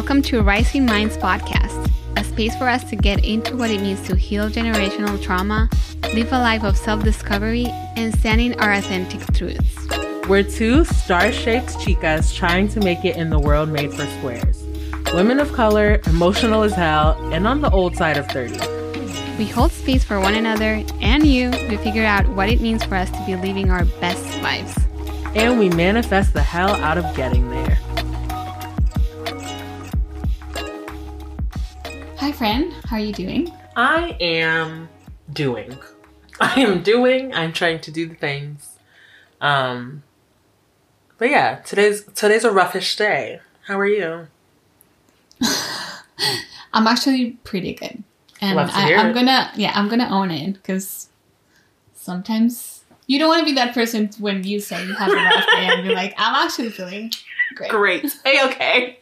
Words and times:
Welcome 0.00 0.22
to 0.22 0.40
Rising 0.40 0.86
Minds 0.86 1.18
podcast, 1.18 1.92
a 2.16 2.24
space 2.24 2.56
for 2.56 2.66
us 2.66 2.84
to 2.84 2.96
get 2.96 3.22
into 3.22 3.54
what 3.54 3.68
it 3.70 3.82
means 3.82 4.00
to 4.08 4.16
heal 4.16 4.48
generational 4.48 5.22
trauma, 5.22 5.68
live 6.14 6.32
a 6.32 6.38
life 6.38 6.64
of 6.64 6.74
self 6.74 7.04
discovery, 7.04 7.66
and 7.96 8.18
stand 8.18 8.40
in 8.40 8.58
our 8.60 8.72
authentic 8.72 9.20
truths. 9.34 9.76
We're 10.26 10.42
two 10.42 10.86
star 10.86 11.30
shaped 11.32 11.76
chicas 11.80 12.34
trying 12.34 12.68
to 12.68 12.80
make 12.80 13.04
it 13.04 13.16
in 13.16 13.28
the 13.28 13.38
world 13.38 13.68
made 13.68 13.92
for 13.92 14.06
squares. 14.06 14.64
Women 15.12 15.38
of 15.38 15.52
color, 15.52 16.00
emotional 16.06 16.62
as 16.62 16.72
hell, 16.72 17.12
and 17.30 17.46
on 17.46 17.60
the 17.60 17.70
old 17.70 17.94
side 17.94 18.16
of 18.16 18.26
30. 18.28 19.36
We 19.36 19.44
hold 19.44 19.70
space 19.70 20.02
for 20.02 20.18
one 20.18 20.34
another 20.34 20.82
and 21.02 21.26
you 21.26 21.50
to 21.50 21.76
figure 21.76 22.06
out 22.06 22.26
what 22.30 22.48
it 22.48 22.62
means 22.62 22.82
for 22.84 22.94
us 22.94 23.10
to 23.10 23.22
be 23.26 23.36
living 23.36 23.70
our 23.70 23.84
best 24.00 24.24
lives. 24.40 24.74
And 25.34 25.58
we 25.58 25.68
manifest 25.68 26.32
the 26.32 26.42
hell 26.42 26.70
out 26.76 26.96
of 26.96 27.04
getting 27.14 27.50
there. 27.50 27.78
Friend. 32.40 32.72
How 32.86 32.96
are 32.96 33.00
you 33.00 33.12
doing? 33.12 33.52
I 33.76 34.16
am 34.18 34.88
doing. 35.30 35.78
I 36.40 36.58
am 36.62 36.82
doing. 36.82 37.34
I'm 37.34 37.52
trying 37.52 37.80
to 37.80 37.90
do 37.90 38.06
the 38.08 38.14
things. 38.14 38.78
Um, 39.42 40.04
but 41.18 41.28
yeah, 41.28 41.56
today's 41.56 42.04
today's 42.14 42.44
a 42.44 42.48
roughish 42.48 42.96
day. 42.96 43.40
How 43.66 43.78
are 43.78 43.86
you? 43.86 44.28
I'm 46.72 46.86
actually 46.86 47.32
pretty 47.44 47.74
good, 47.74 48.02
and 48.40 48.58
I, 48.58 48.92
am 48.92 49.12
gonna 49.12 49.52
yeah 49.54 49.72
I'm 49.74 49.90
gonna 49.90 50.08
own 50.10 50.30
it 50.30 50.54
because 50.54 51.10
sometimes 51.92 52.84
you 53.06 53.18
don't 53.18 53.28
want 53.28 53.40
to 53.40 53.44
be 53.44 53.54
that 53.56 53.74
person 53.74 54.08
when 54.18 54.44
you 54.44 54.60
say 54.60 54.82
you 54.86 54.94
have 54.94 55.12
a 55.12 55.14
rough 55.14 55.44
day 55.44 55.68
and 55.72 55.84
you're 55.84 55.94
like 55.94 56.14
I'm 56.16 56.46
actually 56.46 56.70
feeling 56.70 57.12
great. 57.54 57.70
Great. 57.70 58.18
Hey, 58.24 58.42
okay. 58.46 58.98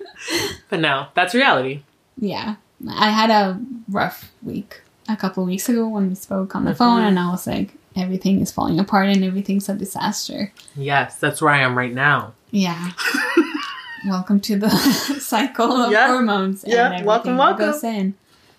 but 0.69 0.81
no, 0.81 1.07
that's 1.15 1.37
reality. 1.37 1.85
Yeah, 2.21 2.57
I 2.87 3.11
had 3.11 3.31
a 3.31 3.61
rough 3.89 4.31
week 4.43 4.83
a 5.09 5.17
couple 5.17 5.45
weeks 5.45 5.69
ago 5.69 5.89
when 5.89 6.09
we 6.09 6.15
spoke 6.15 6.55
on 6.55 6.65
the 6.65 6.73
mm-hmm. 6.73 6.79
phone, 6.79 7.03
and 7.03 7.19
I 7.19 7.31
was 7.31 7.47
like, 7.47 7.73
everything 7.97 8.41
is 8.41 8.53
falling 8.53 8.79
apart 8.79 9.09
and 9.09 9.25
everything's 9.25 9.69
a 9.69 9.75
disaster. 9.75 10.53
Yes, 10.77 11.19
that's 11.19 11.43
where 11.43 11.53
I 11.53 11.61
am 11.61 11.77
right 11.77 11.93
now. 11.93 12.35
Yeah. 12.51 12.93
welcome 14.07 14.41
to 14.41 14.57
the 14.57 14.71
cycle 15.21 15.73
of 15.73 15.93
yeah. 15.93 16.07
hormones 16.07 16.63
and 16.65 16.73
yeah. 16.73 17.03
welcome, 17.03 17.37
welcome. 17.37 17.67
goes 17.67 17.83
in. 17.83 18.15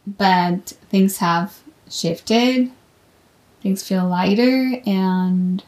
But 0.05 0.73
things 0.89 1.17
have 1.17 1.59
shifted. 1.89 2.71
Things 3.61 3.85
feel 3.85 4.07
lighter, 4.07 4.81
and 4.85 5.63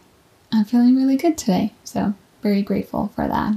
I'm 0.52 0.66
feeling 0.66 0.96
really 0.96 1.18
good 1.18 1.38
today. 1.38 1.74
So 1.84 2.14
very 2.42 2.62
grateful 2.62 3.12
for 3.16 3.28
that. 3.28 3.56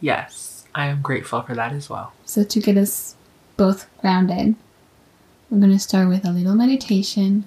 Yes, 0.00 0.66
I 0.74 0.86
am 0.86 1.02
grateful 1.02 1.42
for 1.42 1.54
that 1.54 1.72
as 1.72 1.90
well. 1.90 2.12
So 2.24 2.42
to 2.42 2.60
get 2.60 2.76
us 2.76 3.14
both 3.56 3.86
grounded, 4.00 4.56
we're 5.50 5.58
going 5.60 5.72
to 5.72 5.78
start 5.78 6.08
with 6.08 6.24
a 6.24 6.32
little 6.32 6.54
meditation. 6.54 7.46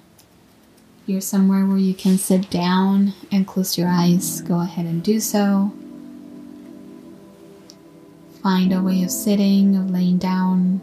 If 1.02 1.08
you're 1.08 1.20
somewhere 1.20 1.66
where 1.66 1.78
you 1.78 1.94
can 1.94 2.16
sit 2.18 2.48
down 2.50 3.14
and 3.30 3.46
close 3.46 3.76
your 3.76 3.88
eyes, 3.88 4.40
go 4.40 4.60
ahead 4.60 4.86
and 4.86 5.02
do 5.02 5.20
so. 5.20 5.72
Find 8.42 8.72
a 8.72 8.82
way 8.82 9.02
of 9.02 9.10
sitting, 9.10 9.76
of 9.76 9.90
laying 9.90 10.18
down, 10.18 10.78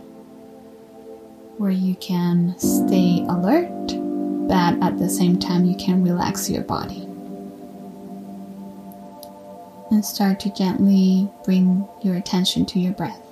where 1.58 1.72
you 1.72 1.96
can 1.96 2.54
stay 2.60 3.26
alert, 3.28 3.88
but 4.48 4.84
at 4.84 5.00
the 5.00 5.10
same 5.10 5.40
time, 5.40 5.66
you 5.66 5.76
can 5.78 6.04
relax 6.04 6.50
your 6.50 6.64
body. 6.64 7.02
And 9.90 10.04
start 10.04 10.40
to 10.42 10.54
gently 10.54 11.30
bring 11.46 11.88
your 12.04 12.18
attention 12.18 12.66
to 12.68 12.80
your 12.80 12.94
breath. 12.94 13.25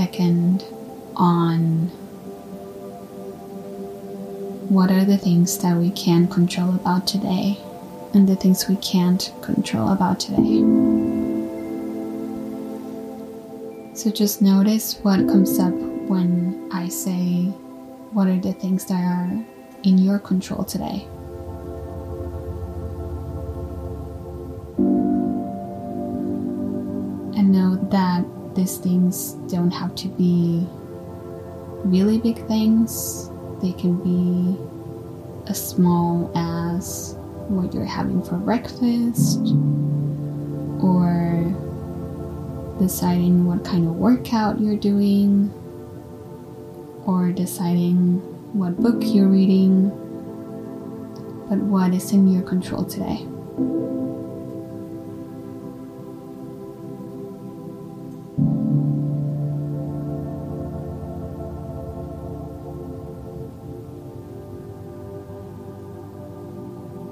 Second 0.00 0.64
on 1.14 1.88
what 4.72 4.90
are 4.90 5.04
the 5.04 5.18
things 5.18 5.58
that 5.58 5.76
we 5.76 5.90
can 5.90 6.26
control 6.26 6.74
about 6.74 7.06
today 7.06 7.58
and 8.14 8.26
the 8.26 8.34
things 8.34 8.66
we 8.66 8.76
can't 8.76 9.30
control 9.42 9.90
about 9.92 10.18
today. 10.18 10.62
So 13.94 14.10
just 14.10 14.40
notice 14.40 14.98
what 15.02 15.18
comes 15.28 15.58
up 15.58 15.74
when 16.08 16.70
I 16.72 16.88
say, 16.88 17.52
What 18.16 18.26
are 18.26 18.40
the 18.40 18.54
things 18.54 18.86
that 18.86 19.04
are 19.04 19.30
in 19.82 19.98
your 19.98 20.18
control 20.18 20.64
today? 20.64 21.06
And 27.36 27.52
know 27.52 27.76
that 27.90 28.24
these 28.54 28.78
things 28.78 29.32
don't 29.50 29.70
have 29.70 29.94
to 29.96 30.08
be 30.08 30.66
really 31.84 32.18
big 32.18 32.46
things. 32.46 33.30
They 33.62 33.72
can 33.72 33.96
be 34.02 34.58
as 35.48 35.70
small 35.70 36.30
as 36.34 37.14
what 37.48 37.74
you're 37.74 37.84
having 37.84 38.22
for 38.22 38.36
breakfast 38.36 39.40
or 40.82 41.44
deciding 42.78 43.44
what 43.44 43.64
kind 43.64 43.86
of 43.86 43.96
workout 43.96 44.60
you're 44.60 44.76
doing 44.76 45.52
or 47.06 47.32
deciding 47.32 48.20
what 48.56 48.76
book 48.80 49.02
you're 49.02 49.28
reading, 49.28 49.90
but 51.48 51.58
what 51.58 51.92
is 51.92 52.12
in 52.12 52.28
your 52.32 52.42
control 52.42 52.84
today. 52.84 53.26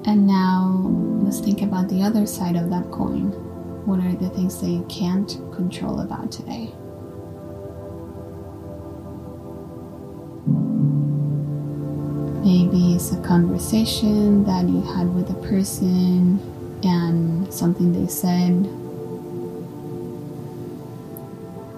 And 0.09 0.25
now 0.25 0.89
let's 1.23 1.39
think 1.39 1.61
about 1.61 1.87
the 1.87 2.01
other 2.01 2.25
side 2.25 2.55
of 2.55 2.71
that 2.71 2.89
coin. 2.89 3.29
What 3.85 3.99
are 3.99 4.11
the 4.11 4.31
things 4.31 4.59
that 4.59 4.67
you 4.67 4.83
can't 4.89 5.29
control 5.53 5.99
about 5.99 6.31
today? 6.31 6.73
Maybe 12.43 12.95
it's 12.95 13.11
a 13.11 13.21
conversation 13.21 14.43
that 14.45 14.67
you 14.67 14.81
had 14.81 15.13
with 15.13 15.29
a 15.29 15.47
person 15.47 16.39
and 16.83 17.53
something 17.53 17.93
they 17.93 18.11
said. 18.11 18.65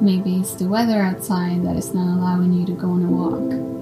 Maybe 0.02 0.38
it's 0.38 0.54
the 0.54 0.70
weather 0.70 1.02
outside 1.02 1.66
that 1.66 1.76
is 1.76 1.94
not 1.94 2.18
allowing 2.18 2.54
you 2.54 2.66
to 2.66 2.72
go 2.72 2.92
on 2.92 3.04
a 3.04 3.08
walk. 3.08 3.81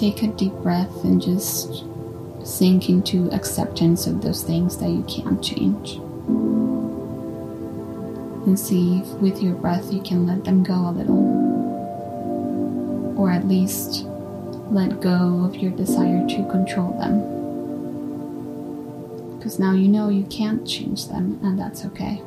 Take 0.00 0.22
a 0.22 0.28
deep 0.28 0.54
breath 0.62 1.04
and 1.04 1.20
just 1.20 1.84
sink 2.42 2.88
into 2.88 3.30
acceptance 3.32 4.06
of 4.06 4.22
those 4.22 4.42
things 4.42 4.78
that 4.78 4.88
you 4.88 5.02
can't 5.02 5.44
change. 5.44 5.96
And 8.46 8.58
see 8.58 9.00
if 9.00 9.08
with 9.20 9.42
your 9.42 9.54
breath 9.54 9.92
you 9.92 10.00
can 10.00 10.26
let 10.26 10.44
them 10.44 10.62
go 10.62 10.88
a 10.88 10.90
little. 10.90 11.38
Or 13.18 13.30
at 13.30 13.46
least 13.46 14.06
let 14.70 15.02
go 15.02 15.44
of 15.44 15.56
your 15.56 15.72
desire 15.72 16.26
to 16.26 16.48
control 16.50 16.92
them. 16.98 17.20
Because 19.36 19.58
now 19.58 19.74
you 19.74 19.88
know 19.88 20.08
you 20.08 20.24
can't 20.24 20.66
change 20.66 21.08
them, 21.08 21.38
and 21.42 21.58
that's 21.58 21.84
okay. 21.84 22.22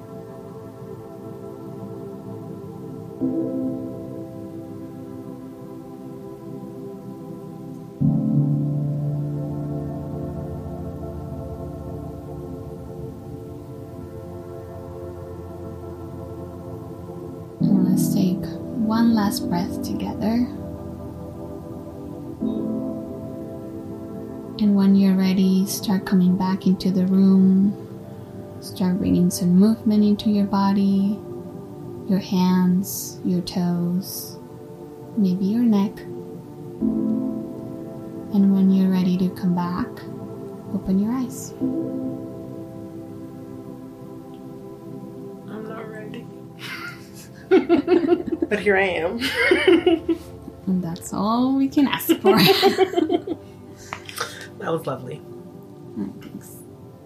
And 24.64 24.76
when 24.78 24.96
you're 24.96 25.18
ready, 25.18 25.66
start 25.66 26.06
coming 26.06 26.38
back 26.38 26.68
into 26.68 26.90
the 26.90 27.06
room. 27.06 27.76
Start 28.62 28.98
bringing 28.98 29.30
some 29.30 29.50
movement 29.50 30.06
into 30.06 30.30
your 30.30 30.46
body, 30.46 31.20
your 32.08 32.20
hands, 32.20 33.20
your 33.26 33.42
toes, 33.42 34.38
maybe 35.18 35.44
your 35.44 35.64
neck. 35.64 36.00
And 38.32 38.54
when 38.54 38.72
you're 38.72 38.90
ready 38.90 39.18
to 39.18 39.28
come 39.32 39.54
back, 39.54 39.90
open 40.74 40.98
your 40.98 41.12
eyes. 41.12 41.52
I'm 45.52 45.68
not 45.68 45.90
ready. 45.90 46.26
but 48.48 48.60
here 48.60 48.78
I 48.78 48.86
am. 48.86 49.20
And 50.68 50.82
that's 50.82 51.12
all 51.12 51.58
we 51.58 51.68
can 51.68 51.86
ask 51.86 52.16
for. 52.22 52.40
that 54.64 54.72
was 54.72 54.88
lovely. 54.88 55.22
Thanks. 56.22 56.56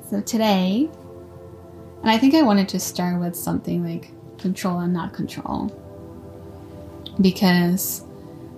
So 0.10 0.22
today, 0.22 0.90
and 2.02 2.12
I 2.12 2.18
think 2.18 2.36
I 2.36 2.44
wanted 2.44 2.70
to 2.70 2.80
start 2.80 3.20
with 3.20 3.36
something 3.36 3.84
like 3.84 4.12
control 4.38 4.80
and 4.80 4.94
not 4.94 5.14
control. 5.14 5.68
Because 7.20 8.04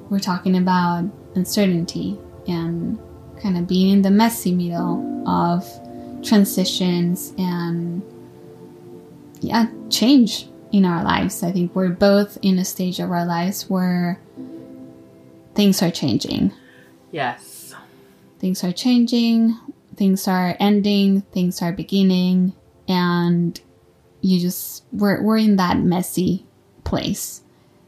we're 0.09 0.19
talking 0.19 0.57
about 0.57 1.09
uncertainty 1.35 2.19
and 2.47 2.99
kind 3.41 3.57
of 3.57 3.67
being 3.67 3.93
in 3.93 4.01
the 4.01 4.11
messy 4.11 4.53
middle 4.53 5.27
of 5.27 5.65
transitions 6.21 7.33
and 7.37 8.03
yeah, 9.39 9.67
change 9.89 10.49
in 10.73 10.83
our 10.83 11.03
lives. 11.05 11.41
I 11.41 11.53
think 11.53 11.73
we're 11.73 11.89
both 11.89 12.37
in 12.41 12.59
a 12.59 12.65
stage 12.65 12.99
of 12.99 13.11
our 13.11 13.25
lives 13.25 13.69
where 13.69 14.19
things 15.55 15.81
are 15.81 15.91
changing. 15.91 16.51
Yes. 17.11 17.58
Things 18.39 18.63
are 18.63 18.71
changing, 18.71 19.57
things 19.95 20.27
are 20.27 20.55
ending, 20.59 21.21
things 21.33 21.61
are 21.61 21.71
beginning, 21.73 22.53
and 22.87 23.59
you 24.21 24.39
just 24.39 24.83
we're 24.91 25.21
we're 25.21 25.37
in 25.37 25.57
that 25.57 25.77
messy 25.77 26.45
place. 26.83 27.41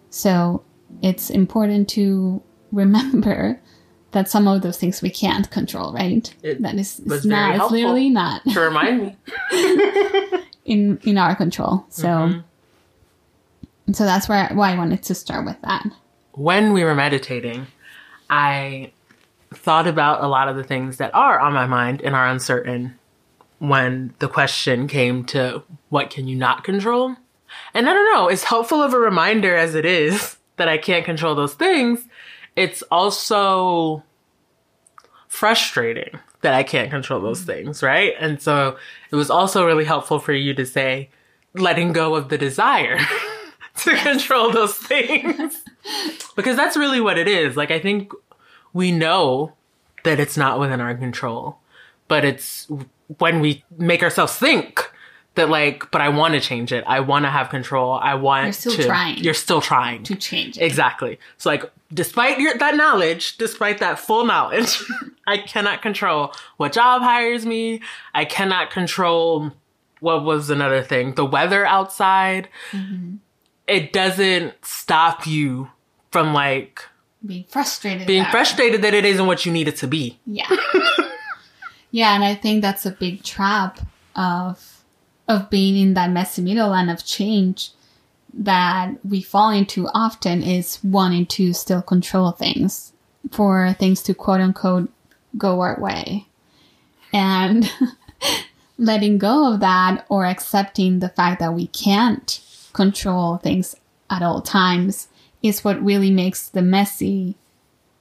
So 0.09 0.63
it's 1.01 1.29
important 1.29 1.89
to 1.89 2.41
remember 2.71 3.59
that 4.11 4.27
some 4.29 4.45
of 4.47 4.61
those 4.61 4.77
things 4.77 5.01
we 5.01 5.09
can't 5.09 5.49
control, 5.49 5.93
right? 5.93 6.33
It 6.43 6.61
that 6.61 6.75
is 6.75 6.99
it's 6.99 7.23
not 7.25 7.55
it's 7.55 7.71
literally 7.71 8.09
not 8.09 8.43
To 8.51 8.59
remind 8.59 9.01
me. 9.01 9.17
in 10.65 10.99
in 11.03 11.17
our 11.17 11.33
control. 11.35 11.85
So 11.89 12.07
Mhm. 12.07 12.43
so 13.93 14.03
that's 14.05 14.27
where 14.27 14.49
why 14.53 14.73
I 14.73 14.77
wanted 14.77 15.01
to 15.03 15.15
start 15.15 15.45
with 15.45 15.57
that. 15.63 15.85
when 16.33 16.71
we 16.73 16.83
were 16.83 16.95
meditating, 16.95 17.67
I 18.29 18.91
thought 19.53 19.87
about 19.87 20.23
a 20.23 20.27
lot 20.27 20.47
of 20.47 20.55
the 20.55 20.63
things 20.63 20.97
that 20.97 21.13
are 21.13 21.39
on 21.39 21.53
my 21.53 21.65
mind 21.65 22.01
and 22.01 22.15
are 22.15 22.27
uncertain 22.27 22.97
when 23.59 24.13
the 24.19 24.27
question 24.27 24.87
came 24.87 25.23
to 25.25 25.63
what 25.89 26.09
can 26.09 26.27
you 26.27 26.35
not 26.35 26.63
control? 26.63 27.15
And 27.73 27.87
I 27.87 27.93
don't 27.93 28.13
know, 28.13 28.27
as 28.27 28.43
helpful 28.43 28.81
of 28.81 28.93
a 28.93 28.99
reminder 28.99 29.55
as 29.55 29.75
it 29.75 29.85
is 29.85 30.37
that 30.57 30.67
I 30.67 30.77
can't 30.77 31.05
control 31.05 31.35
those 31.35 31.53
things, 31.53 32.05
it's 32.55 32.81
also 32.83 34.03
frustrating 35.27 36.19
that 36.41 36.53
I 36.53 36.63
can't 36.63 36.89
control 36.89 37.21
those 37.21 37.41
things, 37.41 37.83
right? 37.83 38.13
And 38.19 38.41
so 38.41 38.77
it 39.11 39.15
was 39.15 39.29
also 39.29 39.65
really 39.65 39.85
helpful 39.85 40.19
for 40.19 40.33
you 40.33 40.53
to 40.55 40.65
say, 40.65 41.09
letting 41.53 41.93
go 41.93 42.15
of 42.15 42.29
the 42.29 42.37
desire 42.37 42.97
to 43.77 43.95
control 43.97 44.51
those 44.51 44.73
things. 44.77 45.61
because 46.35 46.55
that's 46.55 46.77
really 46.77 46.99
what 47.01 47.17
it 47.17 47.27
is. 47.27 47.55
Like, 47.55 47.71
I 47.71 47.79
think 47.79 48.11
we 48.73 48.91
know 48.91 49.53
that 50.03 50.19
it's 50.19 50.37
not 50.37 50.59
within 50.59 50.81
our 50.81 50.95
control, 50.95 51.57
but 52.07 52.25
it's 52.25 52.67
when 53.17 53.39
we 53.39 53.63
make 53.77 54.03
ourselves 54.03 54.35
think 54.35 54.89
that, 55.35 55.49
like, 55.49 55.89
but 55.91 56.01
I 56.01 56.09
want 56.09 56.33
to 56.33 56.39
change 56.39 56.71
it. 56.71 56.83
I 56.87 56.99
want 56.99 57.25
to 57.25 57.29
have 57.29 57.49
control. 57.49 57.93
I 57.93 58.15
want 58.15 58.45
You're 58.45 58.53
still 58.53 58.75
to. 58.75 58.83
trying. 58.85 59.17
You're 59.19 59.33
still 59.33 59.61
trying. 59.61 60.03
To 60.03 60.15
change 60.15 60.57
it. 60.57 60.61
Exactly. 60.63 61.19
So 61.37 61.49
like 61.49 61.71
despite 61.93 62.39
your 62.39 62.57
that 62.57 62.75
knowledge, 62.75 63.37
despite 63.37 63.79
that 63.79 63.99
full 63.99 64.25
knowledge, 64.25 64.83
I 65.27 65.37
cannot 65.37 65.81
control 65.81 66.33
what 66.57 66.73
job 66.73 67.01
hires 67.01 67.45
me. 67.45 67.81
I 68.13 68.25
cannot 68.25 68.71
control 68.71 69.51
what 69.99 70.23
was 70.23 70.49
another 70.49 70.83
thing, 70.83 71.15
the 71.15 71.25
weather 71.25 71.65
outside. 71.65 72.49
Mm-hmm. 72.71 73.17
It 73.67 73.93
doesn't 73.93 74.53
stop 74.65 75.27
you 75.27 75.69
from 76.11 76.33
like 76.33 76.83
Being 77.25 77.45
frustrated. 77.47 78.07
being 78.07 78.25
frustrated 78.25 78.81
that 78.81 78.93
it 78.95 79.05
isn't 79.05 79.27
what 79.27 79.45
you 79.45 79.51
need 79.51 79.67
it 79.67 79.75
to 79.77 79.87
be. 79.87 80.19
Yeah. 80.25 80.49
yeah, 81.91 82.15
and 82.15 82.23
I 82.23 82.33
think 82.33 82.61
that's 82.61 82.85
a 82.85 82.91
big 82.91 83.23
trap 83.23 83.79
of 84.15 84.83
of 85.27 85.49
being 85.49 85.77
in 85.77 85.93
that 85.93 86.09
messy 86.09 86.41
middle 86.41 86.73
and 86.73 86.89
of 86.89 87.05
change 87.05 87.71
that 88.33 88.93
we 89.03 89.21
fall 89.21 89.49
into 89.49 89.87
often 89.93 90.41
is 90.41 90.79
wanting 90.83 91.25
to 91.25 91.53
still 91.53 91.81
control 91.81 92.31
things 92.31 92.91
for 93.31 93.73
things 93.73 94.01
to 94.03 94.13
quote 94.13 94.41
unquote 94.41 94.89
go 95.37 95.61
our 95.61 95.79
way. 95.79 96.27
And 97.13 97.71
letting 98.77 99.17
go 99.17 99.53
of 99.53 99.59
that 99.59 100.05
or 100.09 100.25
accepting 100.25 100.99
the 100.99 101.09
fact 101.09 101.39
that 101.39 101.53
we 101.53 101.67
can't 101.67 102.41
control 102.73 103.37
things 103.37 103.75
at 104.09 104.21
all 104.21 104.41
times 104.41 105.07
is 105.41 105.63
what 105.63 105.83
really 105.83 106.11
makes 106.11 106.49
the 106.49 106.61
messy 106.61 107.35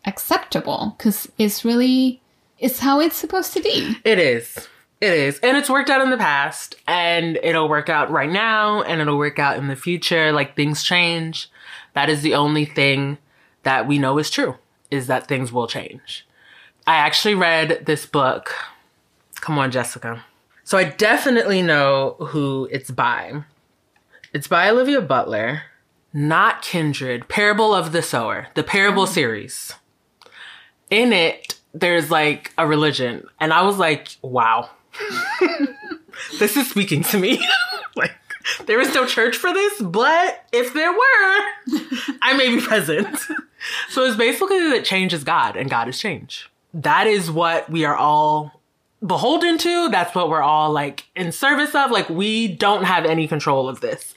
acceptable 0.04 0.94
because 0.96 1.30
it's 1.38 1.64
really 1.64 2.20
it's 2.58 2.80
how 2.80 3.00
it's 3.00 3.16
supposed 3.16 3.52
to 3.52 3.60
be 3.60 3.96
It 4.04 4.18
is. 4.18 4.68
It 5.00 5.14
is. 5.14 5.38
And 5.42 5.56
it's 5.56 5.70
worked 5.70 5.88
out 5.88 6.02
in 6.02 6.10
the 6.10 6.18
past 6.18 6.74
and 6.86 7.38
it'll 7.42 7.70
work 7.70 7.88
out 7.88 8.10
right 8.10 8.28
now 8.28 8.82
and 8.82 9.00
it'll 9.00 9.16
work 9.16 9.38
out 9.38 9.56
in 9.56 9.68
the 9.68 9.76
future. 9.76 10.30
Like 10.30 10.56
things 10.56 10.82
change. 10.82 11.50
That 11.94 12.10
is 12.10 12.20
the 12.20 12.34
only 12.34 12.66
thing 12.66 13.16
that 13.62 13.86
we 13.86 13.98
know 13.98 14.18
is 14.18 14.28
true 14.28 14.56
is 14.90 15.06
that 15.06 15.26
things 15.26 15.52
will 15.52 15.66
change. 15.66 16.26
I 16.86 16.96
actually 16.96 17.34
read 17.34 17.86
this 17.86 18.04
book. 18.04 18.54
Come 19.36 19.58
on, 19.58 19.70
Jessica. 19.70 20.24
So 20.64 20.76
I 20.76 20.84
definitely 20.84 21.62
know 21.62 22.16
who 22.18 22.68
it's 22.70 22.90
by. 22.90 23.44
It's 24.32 24.46
by 24.46 24.70
Octavia 24.70 25.00
Butler, 25.00 25.62
not 26.12 26.62
Kindred, 26.62 27.28
Parable 27.28 27.74
of 27.74 27.92
the 27.92 28.02
Sower, 28.02 28.48
the 28.54 28.62
Parable 28.62 29.04
mm-hmm. 29.04 29.14
series. 29.14 29.74
In 30.90 31.12
it, 31.12 31.58
there's 31.72 32.10
like 32.10 32.52
a 32.58 32.66
religion. 32.66 33.26
And 33.38 33.52
I 33.52 33.62
was 33.62 33.78
like, 33.78 34.16
wow, 34.22 34.70
this 36.38 36.56
is 36.56 36.68
speaking 36.68 37.02
to 37.04 37.18
me. 37.18 37.46
like, 37.96 38.12
there 38.66 38.80
is 38.80 38.94
no 38.94 39.06
church 39.06 39.36
for 39.36 39.52
this, 39.52 39.80
but 39.80 40.44
if 40.52 40.74
there 40.74 40.92
were, 40.92 40.98
I 42.22 42.34
may 42.36 42.54
be 42.54 42.60
present. 42.60 43.16
so 43.88 44.04
it's 44.04 44.16
basically 44.16 44.70
that 44.70 44.84
change 44.84 45.12
is 45.12 45.24
God 45.24 45.56
and 45.56 45.70
God 45.70 45.88
is 45.88 45.98
change. 45.98 46.50
That 46.74 47.06
is 47.06 47.30
what 47.30 47.70
we 47.70 47.84
are 47.84 47.96
all 47.96 48.60
beholden 49.04 49.58
to. 49.58 49.88
That's 49.90 50.14
what 50.14 50.28
we're 50.28 50.42
all 50.42 50.70
like 50.70 51.06
in 51.14 51.32
service 51.32 51.74
of. 51.74 51.90
Like, 51.90 52.08
we 52.08 52.48
don't 52.48 52.84
have 52.84 53.04
any 53.04 53.26
control 53.26 53.68
of 53.68 53.80
this, 53.80 54.14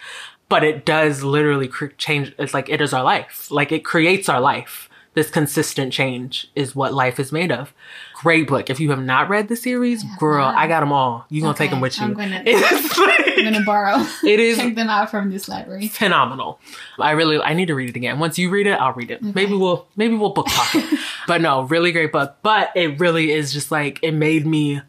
but 0.54 0.64
it 0.64 0.86
does 0.86 1.24
literally 1.24 1.68
cr- 1.68 1.88
change. 1.98 2.32
It's 2.38 2.54
like 2.54 2.70
it 2.70 2.80
is 2.80 2.94
our 2.94 3.04
life. 3.04 3.50
Like, 3.50 3.72
it 3.72 3.84
creates 3.84 4.30
our 4.30 4.40
life. 4.40 4.88
This 5.16 5.32
consistent 5.32 5.92
change 5.92 6.48
is 6.54 6.76
what 6.76 6.94
life 6.94 7.20
is 7.20 7.32
made 7.32 7.52
of. 7.52 7.74
Great 8.22 8.48
book. 8.48 8.70
If 8.70 8.80
you 8.80 8.92
have 8.92 9.02
not 9.04 9.30
read 9.30 9.48
the 9.48 9.56
series, 9.56 10.04
girl, 10.20 10.46
not. 10.46 10.56
I 10.56 10.68
got 10.68 10.82
them 10.82 10.92
all. 10.92 11.26
You 11.30 11.42
gonna 11.42 11.58
take 11.58 11.72
them 11.72 11.82
with 11.82 11.98
you. 12.00 12.06
I'm 12.06 12.14
gonna- 12.14 12.44
i'm 12.46 13.44
gonna 13.46 13.66
borrow 13.66 14.06
it 14.24 14.40
is 14.40 14.58
check 14.60 14.76
them 14.76 14.90
out 14.90 15.10
from 15.10 15.32
this 15.32 15.50
library 15.50 15.88
phenomenal. 15.88 16.60
I 17.00 17.12
really 17.12 17.40
I 17.40 17.54
need 17.54 17.66
to 17.68 17.76
read 17.76 17.90
it 17.90 17.96
again. 17.96 18.20
Once 18.20 18.38
you 18.38 18.52
read 18.52 18.68
it, 18.68 18.74
I'll 18.74 18.94
read 18.94 19.10
it. 19.10 19.24
Maybe 19.24 19.54
we'll 19.56 19.88
maybe 19.96 20.14
we'll 20.16 20.34
book 20.34 20.48
talk 20.50 20.76
it. 20.76 21.00
but 21.28 21.42
no, 21.42 21.64
really 21.64 21.92
great 21.92 22.12
book. 22.12 22.38
But 22.44 22.72
it 22.76 23.00
really 23.00 23.32
is 23.32 23.52
just 23.54 23.72
like 23.72 24.00
it 24.04 24.12
made 24.14 24.46
me 24.46 24.82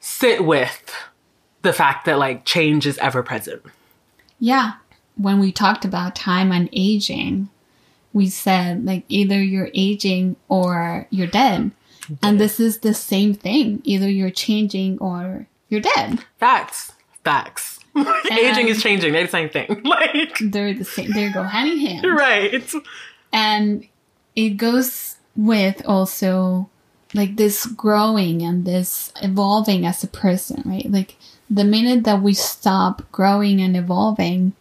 sit 0.00 0.44
with 0.44 0.92
the 1.62 1.72
fact 1.72 2.06
that 2.06 2.18
like 2.18 2.44
change 2.44 2.86
is 2.88 2.98
ever 2.98 3.22
present. 3.22 3.62
Yeah 4.44 4.74
when 5.16 5.38
we 5.38 5.50
talked 5.50 5.84
about 5.84 6.14
time 6.14 6.52
and 6.52 6.68
aging 6.72 7.48
we 8.12 8.28
said 8.28 8.84
like 8.84 9.04
either 9.08 9.42
you're 9.42 9.70
aging 9.74 10.36
or 10.48 11.06
you're 11.10 11.26
dead 11.26 11.70
and 12.22 12.38
this 12.38 12.60
is 12.60 12.80
the 12.80 12.92
same 12.92 13.32
thing 13.32 13.80
either 13.84 14.08
you're 14.08 14.30
changing 14.30 14.98
or 14.98 15.46
you're 15.68 15.80
dead 15.80 16.24
Facts. 16.38 16.92
Facts. 17.24 17.80
Aging 18.30 18.68
is 18.68 18.82
changing. 18.82 19.12
They're 19.12 19.24
the 19.24 19.30
same 19.30 19.48
thing. 19.48 19.80
Like 19.84 20.36
they're 20.40 20.74
the 20.74 20.84
same 20.84 21.10
they 21.12 21.30
go 21.30 21.42
hand 21.42 21.70
in 21.70 21.78
hand 21.78 22.04
right. 22.10 22.70
and 23.32 23.86
it 24.36 24.50
goes 24.50 25.16
with 25.36 25.82
also 25.86 26.68
like 27.14 27.36
this 27.36 27.64
growing 27.66 28.42
and 28.42 28.64
this 28.64 29.12
evolving 29.22 29.86
as 29.86 30.02
a 30.04 30.08
person 30.08 30.62
right 30.66 30.90
like 30.90 31.16
the 31.54 31.64
minute 31.64 32.04
that 32.04 32.20
we 32.22 32.34
stop 32.34 33.02
growing 33.12 33.60
and 33.60 33.76
evolving 33.76 34.52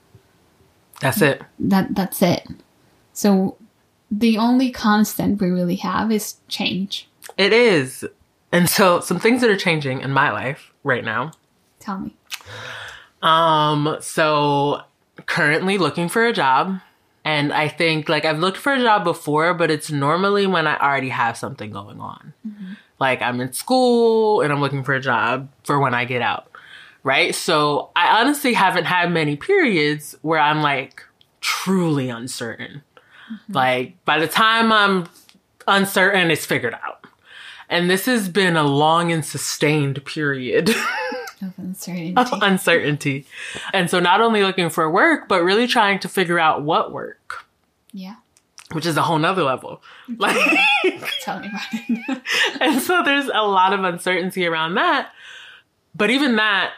That's 1.02 1.22
it. 1.22 1.42
that 1.60 1.96
that's 1.96 2.22
it 2.22 2.48
so 3.14 3.58
the 4.12 4.38
only 4.38 4.72
constant 4.72 5.42
we 5.42 5.50
really 5.50 5.78
have 5.78 6.12
is 6.12 6.36
change 6.48 7.08
It 7.38 7.52
is. 7.54 8.06
And 8.52 8.70
so 8.70 9.00
some 9.00 9.20
things 9.20 9.42
that 9.42 9.50
are 9.50 9.58
changing 9.58 10.02
in 10.02 10.12
my 10.12 10.32
life 10.32 10.72
right 10.84 11.04
now. 11.04 11.32
Tell 11.80 11.98
me. 12.00 12.16
Um, 13.24 13.98
so 14.00 14.82
currently 15.26 15.80
looking 15.80 16.08
for 16.10 16.26
a 16.28 16.34
job. 16.34 16.80
And 17.26 17.52
I 17.54 17.68
think 17.70 18.10
like 18.10 18.26
I've 18.26 18.38
looked 18.40 18.58
for 18.58 18.74
a 18.74 18.80
job 18.80 19.04
before, 19.04 19.54
but 19.56 19.72
it's 19.72 19.90
normally 19.90 20.46
when 20.46 20.68
I 20.68 20.78
already 20.78 21.10
have 21.10 21.38
something 21.38 21.72
going 21.72 22.00
on. 22.00 22.34
Like 23.00 23.22
I'm 23.24 23.42
in 23.42 23.54
school 23.54 24.42
and 24.42 24.54
I'm 24.54 24.62
looking 24.62 24.84
for 24.84 24.94
a 24.94 25.02
job 25.02 25.50
for 25.64 25.80
when 25.80 25.96
I 25.96 26.06
get 26.06 26.22
out. 26.22 26.52
Right. 27.04 27.36
So 27.36 27.92
I 27.96 28.22
honestly 28.22 28.54
haven't 28.54 28.86
had 28.86 29.12
many 29.12 29.36
periods 29.36 30.16
where 30.22 30.40
I'm 30.40 30.62
like 30.62 31.04
truly 31.42 32.10
uncertain. 32.10 32.82
Mm-hmm. 33.32 33.54
Like 33.54 34.06
by 34.06 34.20
the 34.20 34.28
time 34.28 34.72
I'm 34.72 35.10
uncertain, 35.68 36.32
it's 36.32 36.46
figured 36.46 36.74
out. 36.74 37.06
And 37.70 37.90
this 37.90 38.06
has 38.06 38.30
been 38.30 38.56
a 38.56 38.64
long 38.64 39.12
and 39.12 39.26
sustained 39.26 40.04
period. 40.06 40.74
Of 41.42 41.54
uncertainty. 41.58 42.14
of 42.16 42.30
uncertainty. 42.42 43.26
And 43.74 43.90
so 43.90 44.00
not 44.00 44.22
only 44.22 44.44
looking 44.44 44.70
for 44.70 44.90
work, 44.90 45.28
but 45.28 45.44
really 45.44 45.68
trying 45.68 46.00
to 46.00 46.08
figure 46.08 46.40
out 46.40 46.62
what 46.62 46.94
work, 46.94 47.44
yeah. 47.92 48.16
which 48.72 48.86
is 48.86 48.96
a 48.96 49.02
whole 49.02 49.18
nother 49.20 49.44
level. 49.44 49.82
Mm-hmm. 50.08 50.22
Like, 50.22 51.10
Tell 51.22 51.42
me 51.42 51.50
about 51.50 51.62
it. 51.74 52.22
and 52.62 52.82
so 52.82 53.04
there's 53.04 53.26
a 53.26 53.42
lot 53.42 53.74
of 53.74 53.84
uncertainty 53.84 54.46
around 54.46 54.76
that. 54.76 55.12
But 55.94 56.12
even 56.12 56.38
that, 56.38 56.72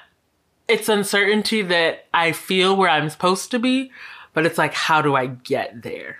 it's 0.68 0.90
uncertainty 0.90 1.62
that 1.62 2.06
I 2.14 2.32
feel 2.32 2.76
where 2.76 2.90
I'm 2.90 3.10
supposed 3.10 3.52
to 3.52 3.60
be, 3.60 3.92
but 4.34 4.46
it's 4.46 4.58
like, 4.58 4.74
how 4.74 5.02
do 5.02 5.16
I 5.16 5.28
get 5.28 5.84
there? 5.84 6.18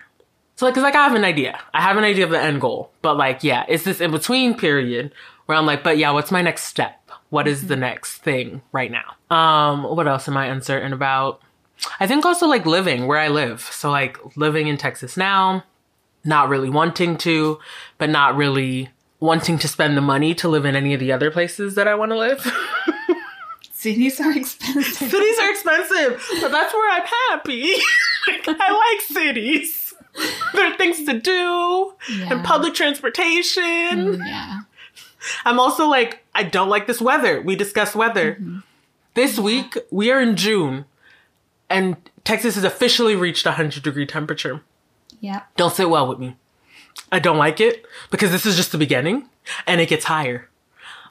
So 0.56 0.64
like, 0.64 0.74
cause 0.74 0.82
like 0.82 0.94
I 0.94 1.04
have 1.04 1.14
an 1.14 1.24
idea. 1.24 1.60
I 1.74 1.82
have 1.82 1.96
an 1.96 2.04
idea 2.04 2.24
of 2.24 2.30
the 2.30 2.40
end 2.40 2.60
goal, 2.60 2.90
but 3.02 3.16
like, 3.16 3.44
yeah, 3.44 3.64
it's 3.68 3.84
this 3.84 4.00
in 4.00 4.10
between 4.10 4.56
period 4.56 5.12
where 5.44 5.58
I'm 5.58 5.66
like, 5.66 5.82
but 5.82 5.98
yeah, 5.98 6.10
what's 6.12 6.30
my 6.30 6.42
next 6.42 6.64
step? 6.64 7.10
What 7.30 7.46
is 7.46 7.66
the 7.66 7.76
next 7.76 8.18
thing 8.18 8.62
right 8.72 8.90
now? 8.90 9.16
Um, 9.34 9.82
what 9.82 10.08
else 10.08 10.28
am 10.28 10.36
I 10.36 10.46
uncertain 10.46 10.92
about? 10.92 11.42
I 12.00 12.06
think 12.06 12.24
also 12.24 12.46
like 12.46 12.64
living 12.64 13.06
where 13.06 13.18
I 13.18 13.28
live. 13.28 13.60
So 13.60 13.90
like 13.90 14.18
living 14.36 14.66
in 14.68 14.78
Texas 14.78 15.16
now, 15.16 15.64
not 16.24 16.48
really 16.48 16.70
wanting 16.70 17.18
to, 17.18 17.58
but 17.98 18.08
not 18.08 18.36
really 18.36 18.90
wanting 19.20 19.58
to 19.58 19.68
spend 19.68 19.96
the 19.96 20.02
money 20.02 20.34
to 20.36 20.48
live 20.48 20.64
in 20.64 20.76
any 20.76 20.94
of 20.94 21.00
the 21.00 21.12
other 21.12 21.30
places 21.30 21.74
that 21.74 21.88
I 21.88 21.94
want 21.94 22.12
to 22.12 22.18
live. 22.18 22.52
Cities 23.78 24.18
are 24.22 24.32
expensive. 24.36 25.10
cities 25.10 25.38
are 25.38 25.50
expensive, 25.50 26.26
but 26.40 26.50
that's 26.50 26.72
where 26.72 26.90
I'm 26.92 27.06
happy. 27.30 27.74
Like, 28.28 28.48
I 28.60 28.72
like 28.72 29.02
cities. 29.02 29.94
There 30.52 30.66
are 30.72 30.76
things 30.76 31.04
to 31.04 31.16
do 31.20 31.94
Yeah. 32.10 32.32
and 32.32 32.44
public 32.44 32.74
transportation. 32.74 33.62
Mm, 33.62 34.18
yeah. 34.26 34.60
I'm 35.44 35.60
also 35.60 35.86
like, 35.86 36.24
I 36.34 36.42
don't 36.42 36.68
like 36.68 36.88
this 36.88 37.00
weather. 37.00 37.40
We 37.40 37.54
discussed 37.54 37.94
weather. 37.94 38.42
This 39.14 39.38
week, 39.38 39.76
we 39.92 40.10
are 40.10 40.20
in 40.20 40.34
June, 40.34 40.86
and 41.70 41.96
Texas 42.24 42.56
has 42.56 42.64
officially 42.64 43.14
reached 43.14 43.46
100 43.46 43.84
degree 43.84 44.06
temperature. 44.06 44.60
Yeah. 45.20 45.42
Don't 45.56 45.72
sit 45.72 45.88
well 45.88 46.08
with 46.08 46.18
me. 46.18 46.34
I 47.12 47.20
don't 47.20 47.38
like 47.38 47.60
it 47.60 47.86
because 48.10 48.32
this 48.32 48.44
is 48.44 48.56
just 48.56 48.72
the 48.72 48.78
beginning 48.78 49.28
and 49.68 49.80
it 49.80 49.88
gets 49.88 50.06
higher. 50.06 50.48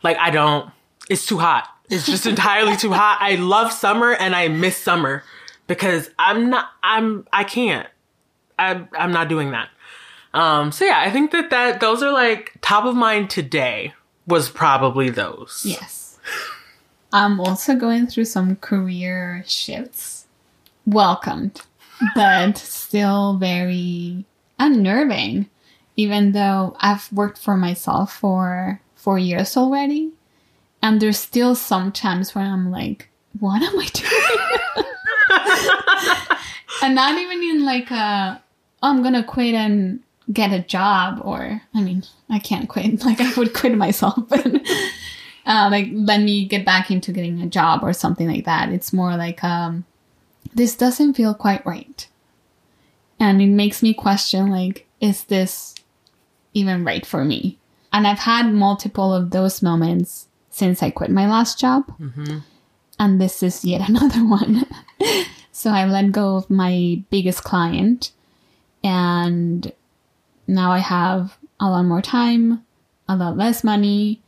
Like, 0.04 0.18
I 0.18 0.32
don't, 0.32 0.70
it's 1.10 1.26
too 1.26 1.38
hot. 1.38 1.70
It's 1.90 2.06
just 2.06 2.26
entirely 2.26 2.76
too 2.78 2.92
hot. 2.92 3.18
I 3.22 3.36
love 3.36 3.72
summer 3.72 4.12
and 4.12 4.36
I 4.36 4.48
miss 4.48 4.78
summer 4.78 5.24
because 5.68 6.10
I'm 6.18 6.50
not, 6.50 6.70
I'm, 6.82 7.28
I 7.32 7.44
can't. 7.44 7.88
I'm, 8.58 8.88
I'm 8.94 9.12
not 9.12 9.30
doing 9.30 9.52
that. 9.52 9.70
Um, 10.34 10.72
so 10.72 10.86
yeah, 10.86 11.00
I 11.00 11.12
think 11.12 11.32
that 11.32 11.50
that, 11.52 11.80
those 11.80 12.04
are 12.04 12.12
like 12.12 12.54
top 12.62 12.86
of 12.86 12.96
mind 12.96 13.30
today 13.30 13.94
was 14.28 14.50
probably 14.50 15.10
those. 15.10 15.62
Yes. 15.66 16.20
I'm 17.14 17.40
also 17.40 17.76
going 17.76 18.08
through 18.08 18.26
some 18.26 18.56
career 18.58 19.44
shifts. 19.48 20.24
Welcomed, 20.88 21.62
but 22.14 22.60
still 22.60 23.38
very 23.38 24.24
unnerving, 24.60 25.50
even 25.96 26.34
though 26.34 26.76
I've 26.80 27.12
worked 27.12 27.40
for 27.40 27.58
myself 27.58 28.14
for 28.14 28.82
four 28.94 29.18
years 29.18 29.58
already. 29.58 30.12
And 30.86 31.02
there's 31.02 31.18
still 31.18 31.56
some 31.56 31.92
times 31.92 32.36
where 32.36 32.46
I'm 32.46 32.70
like, 32.70 33.10
what 33.40 33.60
am 33.60 33.80
I 33.80 33.88
doing? 33.88 34.88
and 36.84 36.94
not 36.94 37.20
even 37.20 37.42
in 37.42 37.66
like 37.66 37.90
a, 37.90 38.40
oh, 38.84 38.90
I'm 38.92 39.02
gonna 39.02 39.24
quit 39.24 39.56
and 39.56 40.04
get 40.32 40.54
a 40.54 40.60
job, 40.60 41.22
or 41.24 41.64
I 41.74 41.82
mean, 41.82 42.04
I 42.30 42.38
can't 42.38 42.70
quit. 42.70 43.04
Like 43.04 43.20
I 43.20 43.34
would 43.34 43.56
quit 43.56 43.76
myself, 43.76 44.30
but 44.30 44.46
uh, 45.48 45.70
like 45.72 45.88
let 45.92 46.22
me 46.22 46.46
get 46.46 46.64
back 46.64 46.92
into 46.92 47.12
getting 47.12 47.42
a 47.42 47.48
job 47.48 47.82
or 47.82 47.92
something 47.92 48.28
like 48.28 48.46
that. 48.46 48.70
It's 48.70 48.94
more 48.94 49.18
like 49.18 49.44
um, 49.44 49.86
this 50.54 50.76
doesn't 50.76 51.16
feel 51.16 51.34
quite 51.34 51.66
right, 51.66 52.08
and 53.20 53.42
it 53.42 53.48
makes 53.48 53.82
me 53.82 53.96
question 53.96 54.52
like, 54.52 54.86
is 55.02 55.24
this 55.24 55.74
even 56.54 56.86
right 56.86 57.08
for 57.08 57.26
me? 57.26 57.58
And 57.92 58.06
I've 58.06 58.20
had 58.20 58.54
multiple 58.54 59.16
of 59.16 59.32
those 59.32 59.64
moments 59.64 60.28
since 60.56 60.82
I 60.82 60.90
quit 60.90 61.12
my 61.12 61.28
last 61.28 61.60
job, 61.60 61.84
mm-hmm. 62.00 62.38
and 62.98 63.20
this 63.20 63.44
is 63.44 63.66
yet 63.66 63.90
another 63.90 64.26
one. 64.26 64.66
so 65.52 65.70
I 65.70 65.84
let 65.86 66.14
go 66.14 66.38
of 66.38 66.50
my 66.50 67.04
biggest 67.10 67.44
client, 67.44 68.14
and 68.82 69.70
now 70.48 70.72
I 70.72 70.80
have 70.80 71.38
a 71.60 71.70
lot 71.70 71.84
more 71.84 72.02
time, 72.02 72.64
a 73.10 73.18
lot 73.18 73.36
less 73.36 73.66
money, 73.66 74.22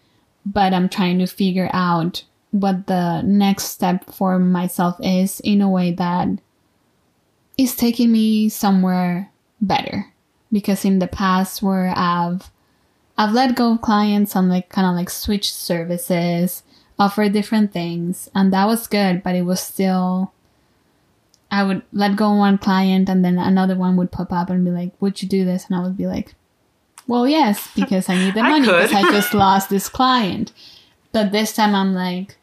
but 0.45 0.73
I'm 0.73 0.89
trying 0.89 1.19
to 1.19 1.27
figure 1.27 1.69
out 1.71 2.25
what 2.51 2.87
the 2.87 3.21
next 3.21 3.65
step 3.65 4.11
for 4.11 4.37
myself 4.37 4.97
is 4.99 5.39
in 5.45 5.61
a 5.61 5.69
way 5.69 5.93
that 5.93 6.27
is 7.57 7.73
taking 7.73 8.11
me 8.11 8.49
somewhere 8.49 9.31
better. 9.61 10.11
Because 10.51 10.83
in 10.83 10.99
the 10.99 11.07
past 11.07 11.61
where 11.61 11.93
I've 11.95 12.51
I've 13.17 13.33
let 13.33 13.55
go 13.55 13.73
of 13.73 13.81
clients 13.81 14.35
and 14.35 14.49
like 14.49 14.69
kind 14.69 14.87
of 14.87 14.95
like 14.95 15.09
switched 15.09 15.53
services, 15.53 16.63
offer 16.99 17.27
different 17.29 17.73
things, 17.73 18.29
and 18.35 18.53
that 18.53 18.65
was 18.65 18.87
good, 18.87 19.23
but 19.23 19.35
it 19.35 19.43
was 19.43 19.59
still 19.59 20.33
I 21.49 21.63
would 21.63 21.81
let 21.93 22.15
go 22.15 22.31
of 22.31 22.37
one 22.37 22.57
client 22.57 23.09
and 23.09 23.23
then 23.23 23.37
another 23.37 23.75
one 23.75 23.95
would 23.97 24.11
pop 24.11 24.31
up 24.31 24.49
and 24.49 24.65
be 24.65 24.71
like, 24.71 24.91
Would 25.01 25.21
you 25.21 25.27
do 25.27 25.45
this? 25.45 25.65
And 25.67 25.75
I 25.75 25.83
would 25.83 25.97
be 25.97 26.07
like, 26.07 26.35
Well, 27.07 27.27
yes, 27.27 27.69
because 27.75 28.09
I 28.09 28.17
need 28.17 28.33
the 28.33 28.43
money 28.43 28.65
because 28.65 28.93
I 28.93 29.03
just 29.11 29.33
lost 29.33 29.69
this 29.69 29.89
client. 29.89 30.51
But 31.11 31.31
this 31.31 31.55
time 31.55 31.73
I'm 31.73 31.93
like, 31.93 32.37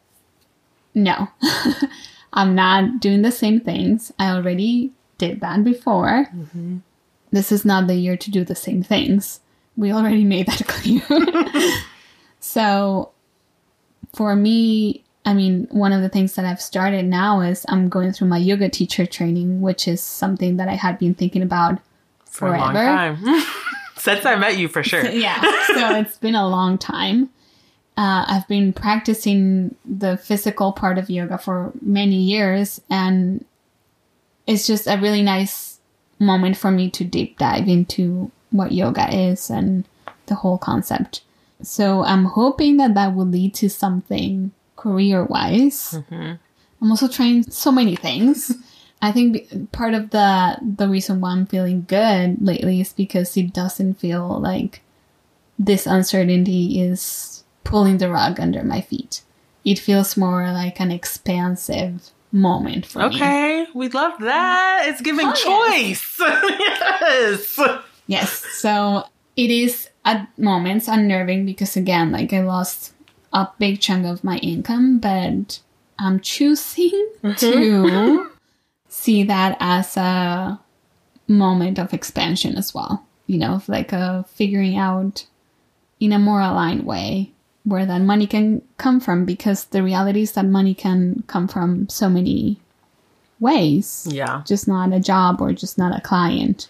No, 0.94 1.28
I'm 2.32 2.54
not 2.54 3.00
doing 3.00 3.22
the 3.22 3.32
same 3.32 3.60
things. 3.60 4.12
I 4.18 4.30
already 4.30 4.92
did 5.18 5.40
that 5.40 5.62
before. 5.62 6.28
Mm-hmm. 6.34 6.78
This 7.30 7.52
is 7.52 7.64
not 7.64 7.86
the 7.86 7.96
year 7.96 8.16
to 8.16 8.30
do 8.30 8.44
the 8.44 8.54
same 8.54 8.82
things. 8.82 9.40
We 9.76 9.92
already 9.92 10.24
made 10.24 10.46
that 10.46 10.66
clear. 10.68 11.02
so 12.40 13.10
for 14.14 14.36
me, 14.36 15.02
I 15.24 15.34
mean, 15.34 15.66
one 15.70 15.92
of 15.92 16.02
the 16.02 16.08
things 16.08 16.34
that 16.34 16.44
I've 16.44 16.60
started 16.60 17.04
now 17.06 17.40
is 17.40 17.64
I'm 17.68 17.88
going 17.88 18.12
through 18.12 18.28
my 18.28 18.36
yoga 18.38 18.68
teacher 18.68 19.06
training, 19.06 19.60
which 19.60 19.88
is 19.88 20.00
something 20.02 20.58
that 20.58 20.68
I 20.68 20.74
had 20.74 20.98
been 20.98 21.14
thinking 21.14 21.42
about 21.42 21.78
For 22.26 22.54
a 22.54 22.58
long 22.58 22.72
forever. 22.74 22.86
time. 23.24 23.44
Since 23.96 24.26
I 24.26 24.36
met 24.36 24.58
you, 24.58 24.68
for 24.68 24.82
sure. 24.90 25.04
yeah, 25.08 25.40
so 25.68 25.96
it's 25.96 26.18
been 26.18 26.34
a 26.34 26.46
long 26.46 26.76
time. 26.78 27.30
Uh, 27.96 28.24
I've 28.28 28.46
been 28.48 28.72
practicing 28.72 29.76
the 29.84 30.16
physical 30.18 30.72
part 30.72 30.98
of 30.98 31.08
yoga 31.08 31.38
for 31.38 31.72
many 31.80 32.16
years, 32.16 32.80
and 32.90 33.44
it's 34.46 34.66
just 34.66 34.86
a 34.86 34.98
really 34.98 35.22
nice 35.22 35.78
moment 36.18 36.56
for 36.56 36.70
me 36.70 36.90
to 36.90 37.04
deep 37.04 37.38
dive 37.38 37.66
into 37.68 38.30
what 38.54 38.72
yoga 38.72 39.12
is 39.12 39.50
and 39.50 39.84
the 40.26 40.36
whole 40.36 40.58
concept. 40.58 41.22
So 41.62 42.04
I'm 42.04 42.24
hoping 42.24 42.76
that 42.78 42.94
that 42.94 43.14
will 43.14 43.26
lead 43.26 43.54
to 43.54 43.68
something 43.68 44.52
career 44.76 45.24
wise. 45.24 45.92
Mm-hmm. 45.92 46.32
I'm 46.80 46.90
also 46.90 47.08
trying 47.08 47.42
so 47.50 47.72
many 47.72 47.96
things. 47.96 48.52
I 49.02 49.12
think 49.12 49.72
part 49.72 49.92
of 49.94 50.10
the 50.10 50.56
the 50.62 50.88
reason 50.88 51.20
why 51.20 51.32
I'm 51.32 51.46
feeling 51.46 51.84
good 51.88 52.40
lately 52.40 52.80
is 52.80 52.92
because 52.92 53.36
it 53.36 53.52
doesn't 53.52 53.94
feel 53.94 54.40
like 54.40 54.82
this 55.58 55.86
uncertainty 55.86 56.80
is 56.80 57.44
pulling 57.64 57.98
the 57.98 58.08
rug 58.10 58.40
under 58.40 58.62
my 58.62 58.80
feet. 58.80 59.22
It 59.64 59.78
feels 59.78 60.16
more 60.16 60.52
like 60.52 60.80
an 60.80 60.90
expansive 60.90 62.10
moment 62.32 62.86
for 62.86 63.00
me. 63.08 63.16
Okay, 63.16 63.66
we 63.74 63.88
love 63.88 64.14
that. 64.20 64.84
It's 64.86 65.00
giving 65.00 65.28
Oh, 65.28 65.32
choice. 65.32 66.16
yes. 66.20 67.58
Yes. 67.58 67.93
So 68.60 69.04
it 69.36 69.50
is 69.50 69.88
at 70.04 70.28
moments 70.38 70.88
unnerving 70.88 71.46
because 71.46 71.76
again, 71.76 72.12
like 72.12 72.32
I 72.32 72.42
lost 72.42 72.92
a 73.32 73.48
big 73.58 73.80
chunk 73.80 74.06
of 74.06 74.22
my 74.24 74.36
income, 74.38 74.98
but 74.98 75.60
I'm 75.98 76.20
choosing 76.20 77.08
mm-hmm. 77.22 77.34
to 77.34 78.30
see 78.88 79.24
that 79.24 79.56
as 79.60 79.96
a 79.96 80.60
moment 81.26 81.78
of 81.78 81.92
expansion 81.94 82.56
as 82.56 82.74
well. 82.74 83.04
You 83.26 83.38
know, 83.38 83.62
like 83.68 83.92
a 83.92 84.24
figuring 84.28 84.76
out 84.76 85.26
in 85.98 86.12
a 86.12 86.18
more 86.18 86.40
aligned 86.40 86.84
way 86.84 87.32
where 87.64 87.86
that 87.86 88.02
money 88.02 88.26
can 88.26 88.60
come 88.76 89.00
from 89.00 89.24
because 89.24 89.64
the 89.66 89.82
reality 89.82 90.20
is 90.20 90.32
that 90.32 90.44
money 90.44 90.74
can 90.74 91.24
come 91.26 91.48
from 91.48 91.88
so 91.88 92.10
many 92.10 92.60
ways 93.40 94.06
Yeah. 94.10 94.42
just 94.46 94.68
not 94.68 94.92
a 94.92 95.00
job 95.00 95.40
or 95.40 95.52
just 95.52 95.78
not 95.78 95.96
a 95.96 96.00
client 96.00 96.68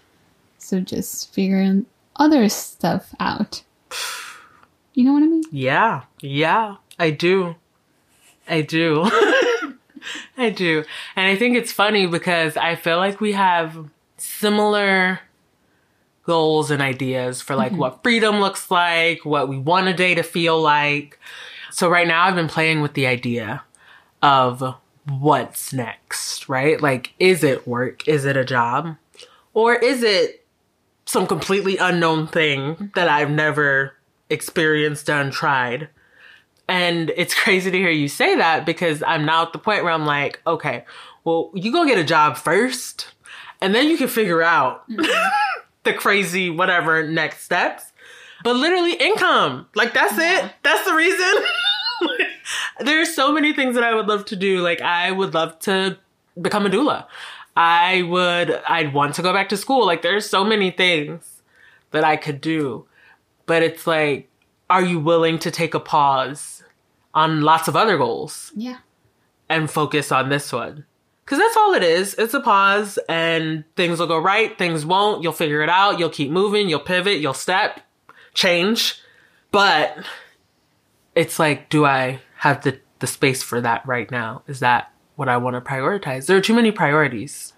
so 0.64 0.80
just 0.80 1.32
figuring 1.34 1.86
other 2.16 2.48
stuff 2.48 3.14
out 3.20 3.62
you 4.94 5.04
know 5.04 5.12
what 5.12 5.22
i 5.22 5.26
mean 5.26 5.44
Yeah. 5.54 6.02
Yeah. 6.20 6.76
I 6.98 7.10
do. 7.10 7.54
I 8.48 8.62
do. 8.62 9.04
I 10.36 10.50
do. 10.50 10.84
And 11.14 11.26
I 11.26 11.36
think 11.36 11.56
it's 11.56 11.72
funny 11.72 12.06
because 12.06 12.56
I 12.56 12.74
feel 12.74 12.96
like 12.96 13.20
we 13.20 13.32
have 13.32 13.88
similar 14.16 15.20
goals 16.24 16.72
and 16.72 16.82
ideas 16.82 17.40
for 17.40 17.54
like 17.54 17.70
mm-hmm. 17.70 17.80
what 17.80 18.02
freedom 18.02 18.40
looks 18.40 18.68
like, 18.68 19.24
what 19.24 19.48
we 19.48 19.58
want 19.58 19.86
a 19.86 19.94
day 19.94 20.14
to 20.16 20.24
feel 20.24 20.60
like. 20.60 21.20
So 21.70 21.88
right 21.88 22.06
now 22.06 22.24
I've 22.24 22.34
been 22.34 22.48
playing 22.48 22.80
with 22.80 22.94
the 22.94 23.06
idea 23.06 23.62
of 24.22 24.74
what's 25.06 25.72
next, 25.72 26.48
right? 26.48 26.80
Like, 26.80 27.12
is 27.20 27.44
it 27.44 27.66
work? 27.66 28.08
Is 28.08 28.24
it 28.24 28.36
a 28.36 28.44
job? 28.44 28.96
Or 29.52 29.74
is 29.74 30.02
it 30.02 30.43
some 31.06 31.26
completely 31.26 31.76
unknown 31.76 32.26
thing 32.26 32.90
that 32.94 33.08
I've 33.08 33.30
never 33.30 33.94
experienced, 34.30 35.06
done, 35.06 35.30
tried? 35.30 35.88
And 36.68 37.12
it's 37.16 37.34
crazy 37.42 37.70
to 37.70 37.76
hear 37.76 37.90
you 37.90 38.08
say 38.08 38.36
that 38.36 38.66
because 38.66 39.02
I'm 39.02 39.24
now 39.24 39.42
at 39.42 39.52
the 39.52 39.58
point 39.58 39.84
where 39.84 39.92
I'm 39.92 40.06
like, 40.06 40.40
okay, 40.46 40.84
well, 41.24 41.50
you 41.54 41.72
go 41.72 41.86
get 41.86 41.98
a 41.98 42.04
job 42.04 42.36
first, 42.36 43.12
and 43.60 43.74
then 43.74 43.88
you 43.88 43.96
can 43.96 44.08
figure 44.08 44.42
out 44.42 44.84
the 45.84 45.92
crazy 45.94 46.50
whatever 46.50 47.06
next 47.06 47.44
steps. 47.44 47.92
But 48.42 48.56
literally 48.56 48.92
income. 48.92 49.68
Like 49.74 49.94
that's 49.94 50.18
it. 50.18 50.52
That's 50.62 50.84
the 50.86 50.94
reason. 50.94 51.34
There's 52.80 53.14
so 53.14 53.32
many 53.32 53.54
things 53.54 53.74
that 53.74 53.84
I 53.84 53.94
would 53.94 54.06
love 54.06 54.26
to 54.26 54.36
do. 54.36 54.60
Like 54.60 54.82
I 54.82 55.10
would 55.10 55.32
love 55.32 55.58
to 55.60 55.98
become 56.40 56.66
a 56.66 56.68
doula. 56.68 57.06
I 57.56 58.02
would 58.02 58.50
I'd 58.68 58.92
want 58.92 59.14
to 59.16 59.22
go 59.22 59.32
back 59.32 59.48
to 59.50 59.56
school. 59.56 59.86
Like 59.86 60.02
there's 60.02 60.28
so 60.28 60.44
many 60.44 60.70
things 60.70 61.42
that 61.92 62.04
I 62.04 62.16
could 62.16 62.40
do. 62.40 62.86
But 63.46 63.62
it's 63.62 63.86
like 63.86 64.28
are 64.70 64.82
you 64.82 64.98
willing 64.98 65.38
to 65.40 65.50
take 65.50 65.74
a 65.74 65.80
pause 65.80 66.62
on 67.12 67.42
lots 67.42 67.68
of 67.68 67.76
other 67.76 67.98
goals 67.98 68.50
yeah 68.56 68.78
and 69.48 69.70
focus 69.70 70.10
on 70.10 70.28
this 70.28 70.52
one? 70.52 70.84
Cuz 71.26 71.38
that's 71.38 71.56
all 71.56 71.74
it 71.74 71.82
is. 71.82 72.14
It's 72.14 72.34
a 72.34 72.40
pause 72.40 72.98
and 73.08 73.64
things 73.76 74.00
will 74.00 74.06
go 74.06 74.18
right, 74.18 74.56
things 74.58 74.84
won't. 74.84 75.22
You'll 75.22 75.32
figure 75.32 75.62
it 75.62 75.68
out. 75.68 75.98
You'll 75.98 76.10
keep 76.10 76.30
moving, 76.30 76.68
you'll 76.68 76.80
pivot, 76.80 77.20
you'll 77.20 77.34
step, 77.34 77.80
change. 78.34 79.00
But 79.52 80.04
it's 81.14 81.38
like 81.38 81.68
do 81.68 81.84
I 81.84 82.20
have 82.38 82.62
the 82.64 82.80
the 82.98 83.06
space 83.06 83.42
for 83.42 83.60
that 83.60 83.86
right 83.86 84.10
now? 84.10 84.42
Is 84.48 84.60
that 84.60 84.93
what 85.16 85.28
I 85.28 85.36
want 85.36 85.54
to 85.54 85.60
prioritize? 85.60 86.26
There 86.26 86.36
are 86.36 86.40
too 86.42 86.54
many 86.54 86.70
priorities. 86.70 87.52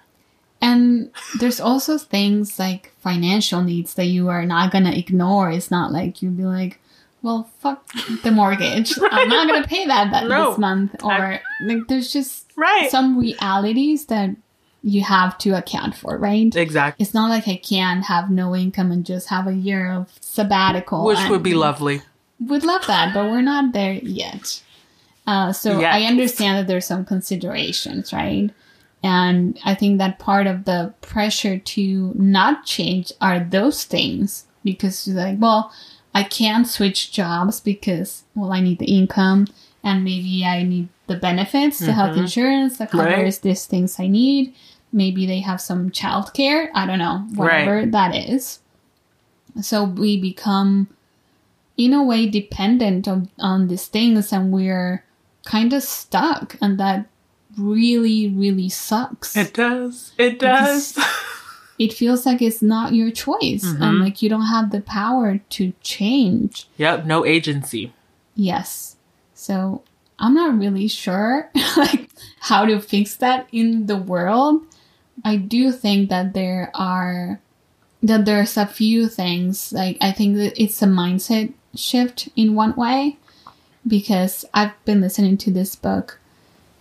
And 0.60 1.10
there's 1.38 1.60
also 1.60 1.98
things 1.98 2.58
like 2.58 2.92
financial 3.00 3.62
needs 3.62 3.94
that 3.94 4.06
you 4.06 4.28
are 4.28 4.46
not 4.46 4.72
gonna 4.72 4.92
ignore. 4.92 5.50
It's 5.50 5.70
not 5.70 5.92
like 5.92 6.22
you'd 6.22 6.36
be 6.36 6.44
like, 6.44 6.80
well, 7.22 7.50
fuck 7.58 7.86
the 8.22 8.30
mortgage. 8.30 8.94
I'm 9.10 9.28
not 9.28 9.46
gonna 9.48 9.66
pay 9.66 9.86
that, 9.86 10.10
that 10.12 10.28
No. 10.28 10.50
this 10.50 10.58
month. 10.58 10.96
Or 11.04 11.40
like, 11.66 11.86
there's 11.88 12.12
just 12.12 12.46
Right. 12.56 12.90
some 12.90 13.18
realities 13.18 14.06
that 14.06 14.30
you 14.82 15.02
have 15.02 15.36
to 15.38 15.50
account 15.50 15.94
for, 15.96 16.16
right? 16.16 16.54
Exactly. 16.56 17.02
It's 17.04 17.12
not 17.12 17.28
like 17.28 17.46
I 17.48 17.56
can 17.56 18.02
have 18.02 18.30
no 18.30 18.54
income 18.56 18.90
and 18.92 19.04
just 19.04 19.28
have 19.28 19.46
a 19.46 19.52
year 19.52 19.90
of 19.92 20.10
sabbatical. 20.20 21.04
Which 21.04 21.18
would 21.28 21.42
be 21.42 21.54
lovely. 21.54 22.02
would 22.40 22.64
love 22.64 22.86
that, 22.86 23.12
but 23.12 23.24
we're 23.30 23.42
not 23.42 23.72
there 23.72 23.94
yet. 23.94 24.62
Uh, 25.26 25.52
so 25.52 25.80
Yet. 25.80 25.92
I 25.92 26.04
understand 26.04 26.58
that 26.58 26.66
there's 26.68 26.86
some 26.86 27.04
considerations, 27.04 28.12
right? 28.12 28.50
And 29.02 29.58
I 29.64 29.74
think 29.74 29.98
that 29.98 30.18
part 30.18 30.46
of 30.46 30.64
the 30.64 30.94
pressure 31.00 31.58
to 31.58 32.12
not 32.16 32.64
change 32.64 33.12
are 33.20 33.40
those 33.40 33.84
things 33.84 34.46
because 34.64 35.06
you're 35.06 35.16
like, 35.16 35.38
well, 35.38 35.72
I 36.14 36.22
can't 36.22 36.66
switch 36.66 37.12
jobs 37.12 37.60
because, 37.60 38.24
well, 38.34 38.52
I 38.52 38.60
need 38.60 38.78
the 38.78 38.86
income 38.96 39.46
and 39.84 40.02
maybe 40.02 40.44
I 40.44 40.62
need 40.62 40.88
the 41.06 41.16
benefits, 41.16 41.78
the 41.78 41.92
health 41.92 42.16
insurance 42.16 42.78
that 42.78 42.90
covers 42.90 43.36
Right. 43.36 43.42
these 43.42 43.66
things 43.66 44.00
I 44.00 44.06
need. 44.08 44.54
Maybe 44.92 45.26
they 45.26 45.40
have 45.40 45.60
some 45.60 45.90
childcare. 45.90 46.68
I 46.74 46.86
don't 46.86 46.98
know, 46.98 47.26
whatever 47.34 47.86
that 47.86 48.14
is. 48.14 48.60
So 49.60 49.84
we 49.84 50.20
become 50.20 50.88
in 51.76 51.92
a 51.92 52.02
way 52.02 52.26
dependent 52.28 53.06
on, 53.06 53.28
on 53.38 53.68
these 53.68 53.86
things 53.86 54.32
and 54.32 54.50
we're 54.50 55.04
kind 55.46 55.72
of 55.72 55.82
stuck 55.82 56.56
and 56.60 56.78
that 56.78 57.06
really 57.56 58.28
really 58.28 58.68
sucks 58.68 59.36
It 59.36 59.54
does. 59.54 60.12
It 60.18 60.38
does. 60.38 60.98
it 61.78 61.92
feels 61.92 62.26
like 62.26 62.42
it's 62.42 62.62
not 62.62 62.94
your 62.94 63.10
choice 63.10 63.64
and 63.64 63.78
mm-hmm. 63.78 64.02
like 64.02 64.22
you 64.22 64.28
don't 64.28 64.46
have 64.46 64.70
the 64.70 64.80
power 64.80 65.38
to 65.50 65.72
change 65.82 66.68
yep. 66.76 67.06
No 67.06 67.24
agency. 67.24 67.92
yes 68.34 68.96
so 69.34 69.82
i'm 70.18 70.34
not 70.34 70.58
really 70.58 70.88
sure 70.88 71.50
like 71.76 72.10
how 72.40 72.64
to 72.64 72.80
fix 72.80 73.16
that 73.16 73.46
in 73.52 73.86
the 73.86 73.96
world 73.96 74.62
i 75.24 75.36
do 75.36 75.72
think 75.72 76.10
that 76.10 76.34
there 76.34 76.70
are 76.74 77.40
that 78.02 78.24
there's 78.24 78.56
a 78.56 78.66
few 78.66 79.08
things 79.08 79.72
like 79.72 79.96
i 80.00 80.10
think 80.10 80.36
that 80.36 80.60
it's 80.60 80.82
a 80.82 80.86
mindset 80.86 81.52
shift 81.74 82.28
in 82.36 82.54
one 82.54 82.74
way 82.76 83.16
because 83.86 84.44
i've 84.54 84.72
been 84.84 85.00
listening 85.00 85.36
to 85.38 85.50
this 85.50 85.76
book. 85.76 86.18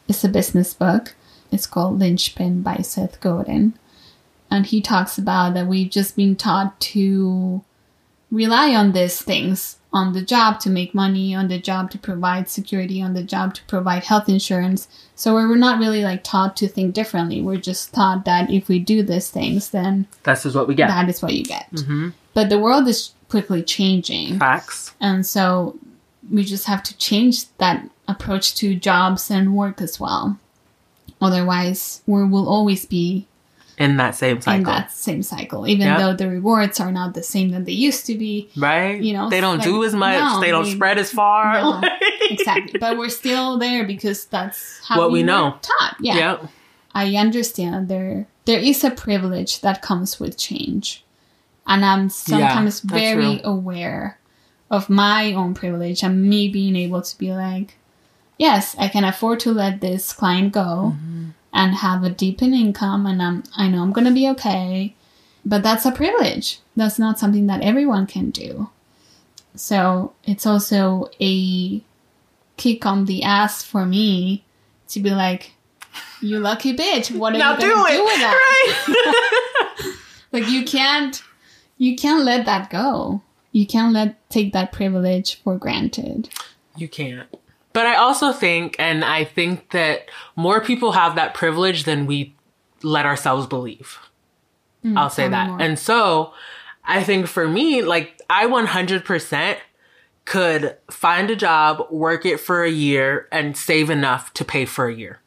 It's 0.07 0.23
a 0.23 0.29
business 0.29 0.73
book. 0.73 1.15
It's 1.51 1.65
called 1.67 1.99
linchpin 1.99 2.61
by 2.61 2.77
seth 2.77 3.19
godin. 3.21 3.73
And 4.51 4.65
he 4.67 4.81
talks 4.81 5.17
about 5.17 5.53
that 5.55 5.67
we've 5.67 5.89
just 5.89 6.15
been 6.15 6.35
taught 6.35 6.79
to 6.91 7.63
rely 8.31 8.75
on 8.75 8.91
these 8.91 9.21
things 9.21 9.77
on 9.91 10.13
the 10.13 10.21
job 10.21 10.59
to 10.59 10.69
make 10.69 10.93
money 10.93 11.33
on 11.33 11.47
the 11.47 11.57
job 11.59 11.89
to 11.89 11.97
provide 11.97 12.49
security 12.49 13.01
on 13.01 13.13
the 13.13 13.23
job 13.23 13.53
to 13.55 13.63
provide 13.65 14.03
health 14.03 14.27
insurance. 14.29 14.87
So 15.15 15.33
we're 15.33 15.55
not 15.55 15.79
really 15.79 16.03
like 16.03 16.23
taught 16.23 16.55
to 16.57 16.67
think 16.67 16.93
differently. 16.93 17.41
We're 17.41 17.57
just 17.57 17.93
taught 17.93 18.25
that 18.25 18.51
if 18.51 18.67
we 18.67 18.77
do 18.79 19.01
these 19.03 19.31
things 19.31 19.69
then 19.71 20.07
That's 20.23 20.43
just 20.43 20.55
what 20.55 20.67
we 20.67 20.75
get. 20.75 20.87
that 20.89 21.09
is 21.09 21.21
what 21.21 21.33
you 21.33 21.43
get. 21.43 21.67
Hmm 21.85 22.09
but 22.35 22.49
the 22.49 22.59
world 22.59 22.87
is 22.87 23.13
quickly 23.29 23.63
changing. 23.63 24.37
Facts. 24.37 24.93
and 25.01 25.25
so 25.25 25.79
we 26.31 26.43
just 26.43 26.65
have 26.65 26.81
to 26.83 26.97
change 26.97 27.47
that 27.57 27.87
approach 28.07 28.55
to 28.55 28.75
jobs 28.75 29.29
and 29.31 29.55
work 29.55 29.81
as 29.81 29.99
well 29.99 30.37
otherwise 31.21 32.01
we 32.05 32.23
will 32.23 32.47
always 32.47 32.85
be 32.85 33.25
In 33.77 33.97
that 33.97 34.15
same 34.15 34.41
cycle. 34.41 34.57
in 34.59 34.63
that 34.63 34.91
same 34.91 35.23
cycle 35.23 35.67
even 35.67 35.87
Yep. 35.87 35.99
though 35.99 36.13
the 36.13 36.29
rewards 36.29 36.79
are 36.79 36.91
not 36.91 37.13
the 37.13 37.23
same 37.23 37.49
that 37.51 37.65
they 37.65 37.71
used 37.73 38.05
to 38.07 38.15
be 38.15 38.49
right? 38.57 39.01
you 39.01 39.13
know, 39.13 39.29
they 39.29 39.41
don't 39.41 39.57
like, 39.59 39.67
do 39.67 39.83
as 39.83 39.93
much. 39.93 40.19
no, 40.19 40.39
they 40.41 40.51
don't 40.51 40.65
they- 40.65 40.73
spread 40.75 40.97
as 40.97 41.11
far. 41.11 41.53
No, 41.61 41.81
exactly 42.29 42.79
but 42.79 42.97
we're 42.97 43.09
still 43.09 43.57
there 43.57 43.85
because 43.85 44.25
that's 44.25 44.79
how 44.87 44.99
What 44.99 45.11
we 45.11 45.21
were 45.21 45.25
know. 45.27 45.57
taught 45.61 45.95
yeah 45.99 46.17
Yep. 46.17 46.49
i 46.93 47.15
understand 47.15 47.87
there 47.87 48.27
there 48.45 48.59
is 48.59 48.83
a 48.83 48.91
privilege 48.91 49.61
that 49.61 49.81
comes 49.81 50.19
with 50.19 50.37
change 50.37 51.03
and 51.67 51.83
i'm 51.85 52.09
sometimes 52.09 52.81
that's 52.81 52.99
very 53.01 53.41
aware 53.43 54.17
of 54.75 54.89
my 54.89 55.33
own 55.33 55.53
privilege 55.53 56.03
and 56.03 56.23
me 56.31 56.47
being 56.49 56.75
able 56.75 57.01
to 57.01 57.17
be 57.17 57.31
like 57.31 57.75
yes 58.37 58.75
i 58.77 58.87
can 58.87 59.03
afford 59.03 59.39
to 59.39 59.51
let 59.51 59.81
this 59.81 60.13
client 60.13 60.51
go 60.53 60.93
Mm-hmm. 60.95 61.29
and 61.53 61.75
have 61.75 62.03
a 62.03 62.09
deepened 62.09 62.53
income 62.53 63.05
and 63.05 63.21
I'm, 63.21 63.43
i 63.57 63.67
know 63.69 63.81
i'm 63.81 63.93
going 63.93 64.07
to 64.07 64.13
be 64.21 64.29
okay 64.31 64.93
but 65.45 65.63
that's 65.63 65.85
a 65.85 65.91
privilege 65.91 66.59
that's 66.75 66.99
not 66.99 67.19
something 67.19 67.47
that 67.47 67.61
everyone 67.61 68.05
can 68.07 68.29
do 68.31 68.69
so 69.55 70.13
it's 70.25 70.45
also 70.45 71.09
a 71.21 71.81
kick 72.57 72.85
on 72.85 73.05
the 73.05 73.23
ass 73.23 73.63
for 73.63 73.85
me 73.85 74.43
to 74.89 74.99
be 74.99 75.11
like 75.11 75.51
you 76.21 76.39
lucky 76.39 76.75
bitch 76.75 77.15
what 77.15 77.33
are 77.35 77.37
Now 77.37 77.53
you 77.53 77.59
do 77.61 77.69
going 77.73 77.85
to 77.85 77.93
it. 77.93 77.97
do 77.97 78.03
with 78.05 78.19
that 78.19 78.37
Right. 79.85 79.93
like 80.33 80.47
you 80.49 80.63
can't 80.65 81.21
you 81.77 81.95
can't 81.95 82.23
let 82.25 82.45
that 82.45 82.69
go 82.69 83.21
you 83.55 83.65
can't 83.65 83.93
let 83.93 84.29
take 84.29 84.51
that 84.51 84.73
privilege 84.73 85.41
for 85.41 85.57
granted 85.57 86.27
You 86.75 86.89
can't. 86.89 87.29
But 87.71 87.85
I 87.85 87.95
also 87.95 88.33
think, 88.33 88.75
and 88.79 89.03
I 89.03 89.23
think 89.23 89.71
that 89.71 90.09
more 90.35 90.61
people 90.61 90.91
have 90.91 91.15
that 91.15 91.33
privilege 91.33 91.85
than 91.85 92.05
we 92.05 92.35
let 92.83 93.05
ourselves 93.05 93.47
believe. 93.47 93.97
Mm, 94.83 94.97
I'll 94.97 95.09
say 95.09 95.27
that. 95.29 95.49
more. 95.49 95.61
And 95.61 95.79
so 95.79 96.33
I 96.83 97.03
think 97.03 97.27
for 97.27 97.47
me, 97.47 97.81
like, 97.81 98.21
I 98.29 98.45
100% 98.45 99.57
could 100.25 100.77
find 100.89 101.29
a 101.29 101.35
job, 101.35 101.87
work 101.89 102.25
it 102.25 102.39
for 102.39 102.63
a 102.63 102.69
year, 102.69 103.27
and 103.31 103.57
save 103.57 103.89
enough 103.89 104.33
to 104.33 104.45
pay 104.45 104.65
for 104.65 104.87
a 104.87 104.93
year. 104.93 105.19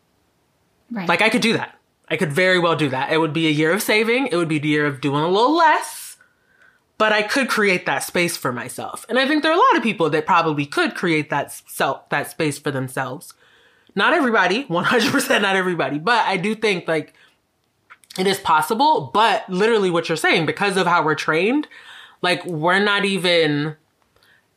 right 0.90 1.08
Like, 1.08 1.22
I 1.22 1.28
could 1.28 1.42
do 1.42 1.54
that. 1.54 1.78
I 2.08 2.16
could 2.16 2.32
very 2.32 2.58
well 2.58 2.76
do 2.76 2.88
that. 2.88 3.12
It 3.12 3.18
would 3.18 3.32
be 3.32 3.46
a 3.46 3.50
year 3.50 3.72
of 3.72 3.82
saving, 3.82 4.28
it 4.28 4.36
would 4.36 4.48
be 4.48 4.58
a 4.58 4.66
year 4.66 4.86
of 4.86 5.00
doing 5.00 5.22
a 5.22 5.28
little 5.28 5.56
less, 5.56 5.97
but 6.98 7.12
I 7.12 7.22
could 7.22 7.48
create 7.48 7.86
that 7.86 8.02
space 8.02 8.36
for 8.36 8.52
myself. 8.52 9.06
And 9.08 9.18
I 9.18 9.26
think 9.26 9.42
there 9.42 9.52
are 9.52 9.54
a 9.54 9.58
lot 9.58 9.76
of 9.76 9.82
people 9.82 10.10
that 10.10 10.26
probably 10.26 10.66
could 10.66 10.96
create 10.96 11.30
that 11.30 11.52
self, 11.52 12.08
that 12.10 12.30
space 12.30 12.58
for 12.58 12.72
themselves. 12.72 13.32
Not 13.94 14.12
everybody, 14.12 14.64
100% 14.68 15.42
not 15.42 15.56
everybody, 15.56 15.98
but 15.98 16.26
I 16.26 16.36
do 16.36 16.54
think 16.54 16.88
like 16.88 17.14
it 18.18 18.26
is 18.26 18.38
possible, 18.40 19.10
but 19.14 19.48
literally 19.48 19.90
what 19.90 20.08
you're 20.08 20.16
saying, 20.16 20.44
because 20.44 20.76
of 20.76 20.86
how 20.86 21.04
we're 21.04 21.14
trained, 21.14 21.68
like 22.20 22.44
we're 22.44 22.80
not 22.80 23.04
even 23.04 23.76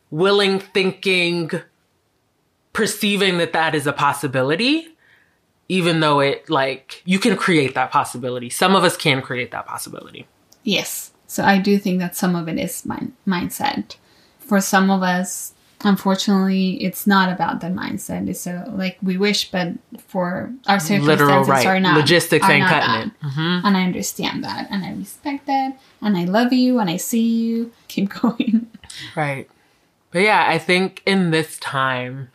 willing, 0.09 0.59
thinking, 0.59 1.51
perceiving 2.73 3.37
that 3.37 3.53
that 3.53 3.75
is 3.75 3.85
a 3.85 3.93
possibility, 3.93 4.87
even 5.69 5.99
though 5.99 6.19
it 6.19 6.49
like 6.49 7.03
you 7.05 7.19
can 7.19 7.37
create 7.37 7.75
that 7.75 7.91
possibility. 7.91 8.49
Some 8.49 8.75
of 8.75 8.83
us 8.83 8.97
can 8.97 9.21
create 9.21 9.51
that 9.51 9.67
possibility. 9.67 10.27
Yes. 10.63 11.11
So 11.31 11.45
I 11.45 11.59
do 11.59 11.77
think 11.77 11.99
that 11.99 12.13
some 12.13 12.35
of 12.35 12.49
it 12.49 12.59
is 12.59 12.85
mind- 12.85 13.13
mindset. 13.25 13.95
For 14.37 14.59
some 14.59 14.91
of 14.91 15.01
us, 15.01 15.53
unfortunately, 15.79 16.83
it's 16.83 17.07
not 17.07 17.31
about 17.31 17.61
that 17.61 17.71
mindset. 17.73 18.27
It's 18.27 18.41
so 18.41 18.65
like 18.67 18.97
we 19.01 19.15
wish, 19.15 19.49
but 19.49 19.69
for 20.07 20.51
our 20.67 20.77
circumstances 20.77 21.07
Literal, 21.07 21.43
right. 21.45 21.65
are 21.65 21.79
not 21.79 21.95
Logistics 21.95 22.45
are 22.45 22.51
ain't 22.51 22.65
not 22.65 22.69
cutting 22.83 23.11
that. 23.21 23.27
it. 23.29 23.33
Mhm. 23.33 23.61
And 23.63 23.77
I 23.77 23.83
understand 23.83 24.43
that, 24.43 24.67
and 24.69 24.83
I 24.83 24.91
respect 24.93 25.45
that, 25.47 25.79
and 26.01 26.17
I 26.17 26.25
love 26.25 26.51
you, 26.51 26.79
and 26.79 26.89
I 26.89 26.97
see 26.97 27.21
you. 27.45 27.71
Keep 27.87 28.09
going. 28.09 28.67
Right. 29.15 29.49
But 30.11 30.23
yeah, 30.23 30.43
I 30.49 30.57
think 30.57 31.01
in 31.05 31.31
this 31.31 31.57
time, 31.59 32.27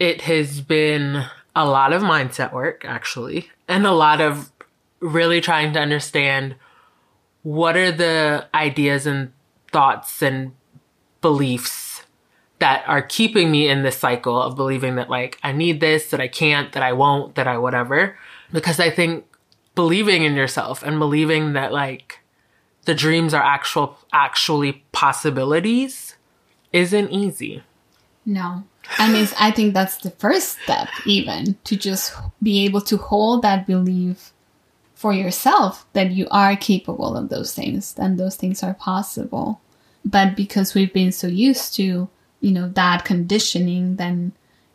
it 0.00 0.22
has 0.22 0.60
been 0.60 1.26
a 1.54 1.64
lot 1.64 1.92
of 1.92 2.02
mindset 2.02 2.52
work, 2.52 2.84
actually, 2.84 3.50
and 3.68 3.86
a 3.86 3.92
lot 3.92 4.20
of 4.20 4.50
really 4.98 5.40
trying 5.40 5.72
to 5.74 5.78
understand 5.80 6.56
what 7.42 7.76
are 7.76 7.92
the 7.92 8.46
ideas 8.54 9.06
and 9.06 9.32
thoughts 9.72 10.22
and 10.22 10.52
beliefs 11.20 12.02
that 12.58 12.84
are 12.86 13.02
keeping 13.02 13.50
me 13.50 13.68
in 13.68 13.82
this 13.82 13.98
cycle 13.98 14.40
of 14.40 14.54
believing 14.54 14.94
that 14.96 15.10
like 15.10 15.38
I 15.42 15.52
need 15.52 15.80
this, 15.80 16.10
that 16.10 16.20
I 16.20 16.28
can't, 16.28 16.72
that 16.72 16.82
I 16.82 16.92
won't, 16.92 17.34
that 17.34 17.48
I 17.48 17.58
whatever. 17.58 18.16
Because 18.52 18.78
I 18.78 18.90
think 18.90 19.24
believing 19.74 20.22
in 20.22 20.34
yourself 20.34 20.82
and 20.82 20.98
believing 20.98 21.54
that 21.54 21.72
like 21.72 22.20
the 22.84 22.94
dreams 22.94 23.34
are 23.34 23.42
actual 23.42 23.98
actually 24.12 24.84
possibilities 24.92 26.16
isn't 26.72 27.10
easy. 27.10 27.62
No. 28.24 28.64
I 28.98 29.10
mean, 29.10 29.26
I 29.38 29.50
think 29.50 29.74
that's 29.74 29.96
the 29.96 30.10
first 30.10 30.60
step, 30.62 30.88
even 31.06 31.56
to 31.64 31.76
just 31.76 32.14
be 32.42 32.64
able 32.64 32.80
to 32.82 32.96
hold 32.96 33.42
that 33.42 33.66
belief 33.66 34.32
for 35.02 35.12
yourself 35.12 35.84
that 35.94 36.12
you 36.12 36.28
are 36.30 36.54
capable 36.54 37.16
of 37.16 37.28
those 37.28 37.52
things 37.52 37.92
and 37.98 38.20
those 38.20 38.36
things 38.36 38.62
are 38.62 38.74
possible. 38.74 39.60
But 40.04 40.36
because 40.36 40.74
we've 40.74 40.92
been 40.92 41.10
so 41.10 41.26
used 41.26 41.74
to, 41.74 42.08
you 42.40 42.52
know, 42.52 42.68
that 42.68 43.04
conditioning, 43.04 43.96
then 43.96 44.30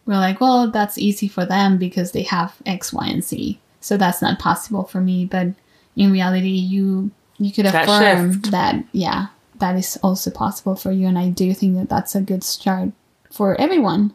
we're 0.05 0.15
like, 0.15 0.41
well, 0.41 0.69
that's 0.69 0.97
easy 0.97 1.29
for 1.29 1.45
them 1.45 1.77
because 1.77 2.11
they 2.11 2.23
have 2.23 2.57
X, 2.65 2.91
Y, 2.91 3.07
and 3.07 3.23
Z. 3.23 3.57
So 3.79 3.95
that's 3.95 4.21
not 4.21 4.37
possible 4.37 4.83
for 4.83 4.99
me. 4.99 5.23
But 5.23 5.47
in 5.95 6.11
reality, 6.11 6.49
you 6.49 7.11
you 7.37 7.53
could 7.53 7.65
That 7.65 7.87
affirm 7.87 8.33
shift. 8.33 8.51
that, 8.51 8.83
yeah, 8.91 9.27
that 9.59 9.77
is 9.77 9.97
also 10.03 10.29
possible 10.29 10.75
for 10.75 10.91
you. 10.91 11.07
And 11.07 11.17
I 11.17 11.29
do 11.29 11.53
think 11.53 11.75
that 11.77 11.87
that's 11.87 12.15
a 12.15 12.21
good 12.21 12.43
start 12.43 12.89
for 13.31 13.55
everyone. 13.61 14.13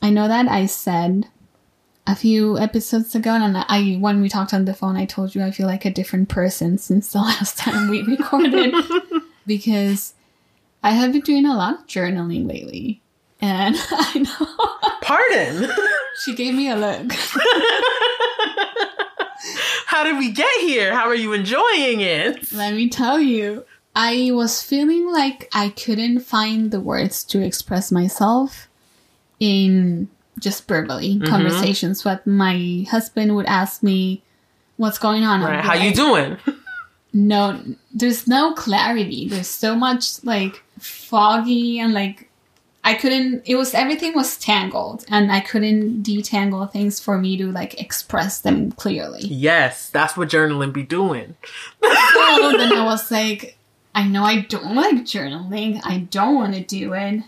I 0.00 0.10
know 0.10 0.26
that 0.26 0.48
I 0.48 0.66
said 0.66 1.28
a 2.06 2.16
few 2.16 2.58
episodes 2.58 3.14
ago, 3.14 3.30
and 3.34 3.56
I 3.56 3.94
when 4.00 4.20
we 4.20 4.28
talked 4.28 4.52
on 4.52 4.64
the 4.64 4.74
phone, 4.74 4.96
I 4.96 5.04
told 5.04 5.34
you 5.34 5.42
I 5.42 5.50
feel 5.50 5.66
like 5.66 5.84
a 5.84 5.90
different 5.90 6.28
person 6.28 6.78
since 6.78 7.12
the 7.12 7.18
last 7.22 7.56
time 7.58 7.88
we 7.88 8.02
recorded 8.02 8.74
because 9.46 10.14
I 10.82 10.90
have 10.92 11.12
been 11.12 11.20
doing 11.22 11.46
a 11.46 11.54
lot 11.54 11.74
of 11.80 11.86
journaling 11.86 12.48
lately, 12.48 13.00
and 13.40 13.76
I 13.90 14.18
know 14.18 14.98
Pardon. 15.00 15.70
she 16.24 16.34
gave 16.34 16.54
me 16.54 16.68
a 16.68 16.76
look. 16.76 17.12
How 19.86 20.04
did 20.04 20.18
we 20.18 20.32
get 20.32 20.60
here? 20.60 20.94
How 20.94 21.06
are 21.06 21.14
you 21.14 21.32
enjoying 21.32 22.00
it? 22.00 22.52
Let 22.52 22.74
me 22.74 22.88
tell 22.88 23.18
you, 23.20 23.64
I 23.94 24.30
was 24.32 24.62
feeling 24.62 25.10
like 25.12 25.48
I 25.52 25.68
couldn't 25.70 26.20
find 26.20 26.70
the 26.70 26.80
words 26.80 27.24
to 27.24 27.40
express 27.44 27.92
myself 27.92 28.68
in 29.38 30.08
just 30.42 30.68
verbally 30.68 31.16
mm-hmm. 31.16 31.24
conversations. 31.24 32.02
But 32.02 32.26
my 32.26 32.86
husband 32.90 33.34
would 33.36 33.46
ask 33.46 33.82
me, 33.82 34.22
"What's 34.76 34.98
going 34.98 35.24
on?" 35.24 35.40
Right. 35.40 35.64
How 35.64 35.74
you 35.74 35.94
doing? 35.94 36.36
no 37.12 37.60
there's 37.92 38.26
no 38.26 38.54
clarity 38.54 39.28
there's 39.28 39.48
so 39.48 39.74
much 39.74 40.22
like 40.24 40.62
foggy 40.78 41.78
and 41.78 41.92
like 41.92 42.28
i 42.84 42.94
couldn't 42.94 43.42
it 43.44 43.54
was 43.54 43.74
everything 43.74 44.14
was 44.14 44.38
tangled 44.38 45.04
and 45.08 45.30
i 45.30 45.38
couldn't 45.40 46.02
detangle 46.02 46.70
things 46.70 46.98
for 46.98 47.18
me 47.18 47.36
to 47.36 47.52
like 47.52 47.80
express 47.80 48.40
them 48.40 48.72
clearly 48.72 49.20
Yes, 49.22 49.90
that's 49.90 50.16
what 50.16 50.28
journaling 50.28 50.72
be 50.72 50.82
doing. 50.82 51.36
so 51.82 52.52
then 52.56 52.72
i 52.72 52.84
was 52.84 53.10
like 53.10 53.58
i 53.94 54.06
know 54.06 54.24
i 54.24 54.40
don't 54.40 54.74
like 54.74 55.04
journaling 55.04 55.80
i 55.84 55.98
don't 55.98 56.34
want 56.34 56.54
to 56.54 56.62
do 56.62 56.94
it 56.94 57.22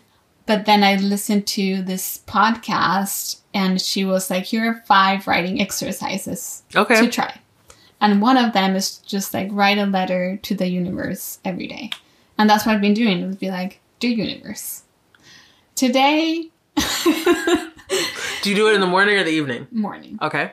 but 0.46 0.66
then 0.66 0.83
i 0.85 0.96
listened 0.96 1.46
to 1.46 1.83
this 1.83 2.20
podcast 2.26 3.40
and 3.52 3.80
she 3.80 4.04
was 4.04 4.30
like 4.30 4.44
here 4.44 4.70
are 4.70 4.83
five 4.87 5.26
writing 5.26 5.61
exercises 5.61 6.62
Okay. 6.74 7.00
to 7.00 7.11
try. 7.11 7.40
And 8.00 8.20
one 8.20 8.37
of 8.37 8.52
them 8.52 8.74
is 8.76 8.98
just 8.98 9.33
like 9.33 9.48
write 9.52 9.78
a 9.78 9.87
letter 9.87 10.38
to 10.42 10.54
the 10.54 10.66
universe 10.68 11.38
every 11.44 11.66
day. 11.68 11.90
And 12.37 12.50
that's 12.50 12.66
what 12.66 12.74
I've 12.74 12.80
been 12.83 12.92
doing. 12.92 13.20
It 13.20 13.26
would 13.26 13.38
be 13.38 13.50
like, 13.50 13.80
dear 14.00 14.11
universe, 14.11 14.83
today 15.74 16.50
Do 18.42 18.50
you 18.50 18.54
do 18.57 18.68
it 18.68 18.74
in 18.74 18.80
the 18.80 18.87
morning 18.87 19.16
or 19.16 19.24
the 19.24 19.30
evening? 19.30 19.68
morning. 19.70 20.18
Okay. 20.20 20.52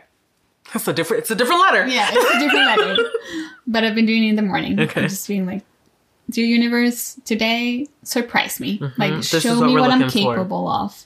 That's 0.72 0.88
a 0.88 0.94
different. 0.94 1.22
It's 1.22 1.32
a 1.32 1.36
different 1.36 1.62
letter. 1.62 1.88
Yeah, 1.88 2.08
it's 2.12 2.36
a 2.36 2.40
different 2.40 2.66
letter. 2.66 2.98
But 3.68 3.84
I've 3.84 3.96
been 3.96 4.06
doing 4.06 4.24
it 4.26 4.30
in 4.30 4.36
the 4.36 4.42
morning. 4.42 4.80
Okay. 4.80 5.02
I'm 5.04 5.08
just 5.10 5.28
being 5.28 5.46
like, 5.46 5.64
dear 6.30 6.46
universe, 6.46 7.20
today 7.26 7.88
surprise 8.04 8.60
me. 8.60 8.80
Like 8.98 9.12
Mm-hmm. 9.12 9.18
This 9.18 9.42
show 9.42 9.60
what 9.60 9.68
me 9.68 9.74
what 9.74 9.92
I'm 9.92 10.00
looking 10.00 10.24
for. 10.24 10.36
capable 10.36 10.68
of. 10.68 11.06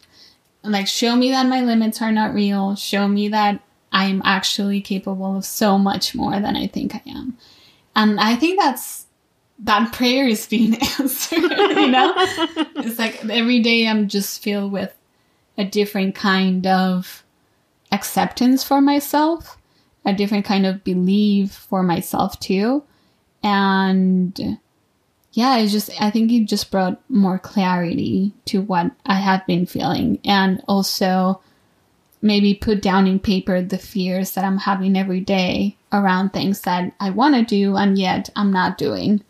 Like 0.63 0.87
show 0.87 1.15
me 1.15 1.31
that 1.31 1.45
my 1.47 1.61
limits 1.61 2.01
are 2.01 2.11
not 2.11 2.33
real. 2.33 2.75
Show 2.75 3.07
me 3.07 3.29
that 3.29 3.61
I'm 3.91 4.21
actually 4.25 4.81
capable 4.81 5.37
of 5.37 5.45
so 5.45 5.77
much 5.77 6.15
more 6.15 6.39
than 6.39 6.55
I 6.55 6.67
think 6.67 6.95
I 6.95 7.01
am. 7.07 7.37
And 7.95 8.19
I 8.19 8.35
think 8.35 8.59
that's 8.59 9.05
that 9.59 9.93
prayer 9.93 10.27
is 10.27 10.47
being 10.47 10.75
answered, 10.99 11.37
you 11.39 11.87
know? 11.87 12.13
it's 12.17 12.99
like 12.99 13.23
every 13.29 13.61
day 13.61 13.87
I'm 13.87 14.07
just 14.07 14.43
filled 14.43 14.71
with 14.71 14.93
a 15.57 15.63
different 15.63 16.15
kind 16.15 16.67
of 16.67 17.23
acceptance 17.91 18.63
for 18.63 18.81
myself, 18.81 19.57
a 20.03 20.13
different 20.13 20.45
kind 20.45 20.65
of 20.65 20.83
belief 20.83 21.53
for 21.53 21.81
myself 21.83 22.37
too. 22.39 22.83
And 23.41 24.59
yeah, 25.35 25.57
it's 25.57 25.73
just, 25.73 25.91
I 26.01 26.11
think 26.11 26.31
it 26.31 26.45
just 26.45 26.71
brought 26.71 26.97
more 27.09 27.37
clarity 27.37 28.31
to 28.45 28.61
what 28.61 28.91
I 29.05 29.15
have 29.15 29.45
been 29.45 29.65
feeling. 29.65 30.17
And 30.23 30.63
also 30.65 31.41
maybe 32.21 32.55
put 32.55 32.81
down 32.81 33.05
in 33.05 33.19
paper 33.19 33.61
the 33.61 33.77
fears 33.77 34.31
that 34.31 34.45
I'm 34.45 34.59
having 34.59 34.97
every 34.97 35.19
day 35.19 35.75
around 35.91 36.29
things 36.29 36.61
that 36.61 36.93
I 37.01 37.09
want 37.09 37.35
to 37.35 37.43
do 37.43 37.75
and 37.75 37.97
yet 37.97 38.29
I'm 38.37 38.51
not 38.51 38.77
doing. 38.77 39.23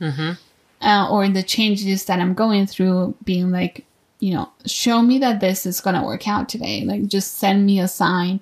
Uh, 0.80 1.10
or 1.10 1.28
the 1.28 1.42
changes 1.42 2.06
that 2.06 2.20
I'm 2.20 2.36
going 2.36 2.68
through, 2.68 3.16
being 3.24 3.50
like, 3.50 3.84
you 4.20 4.36
know, 4.36 4.52
show 4.68 5.02
me 5.02 5.18
that 5.18 5.40
this 5.40 5.66
is 5.66 5.82
going 5.82 5.96
to 5.96 6.06
work 6.06 6.28
out 6.28 6.50
today. 6.50 6.86
Like, 6.86 7.08
just 7.08 7.38
send 7.38 7.66
me 7.66 7.80
a 7.80 7.88
sign 7.88 8.42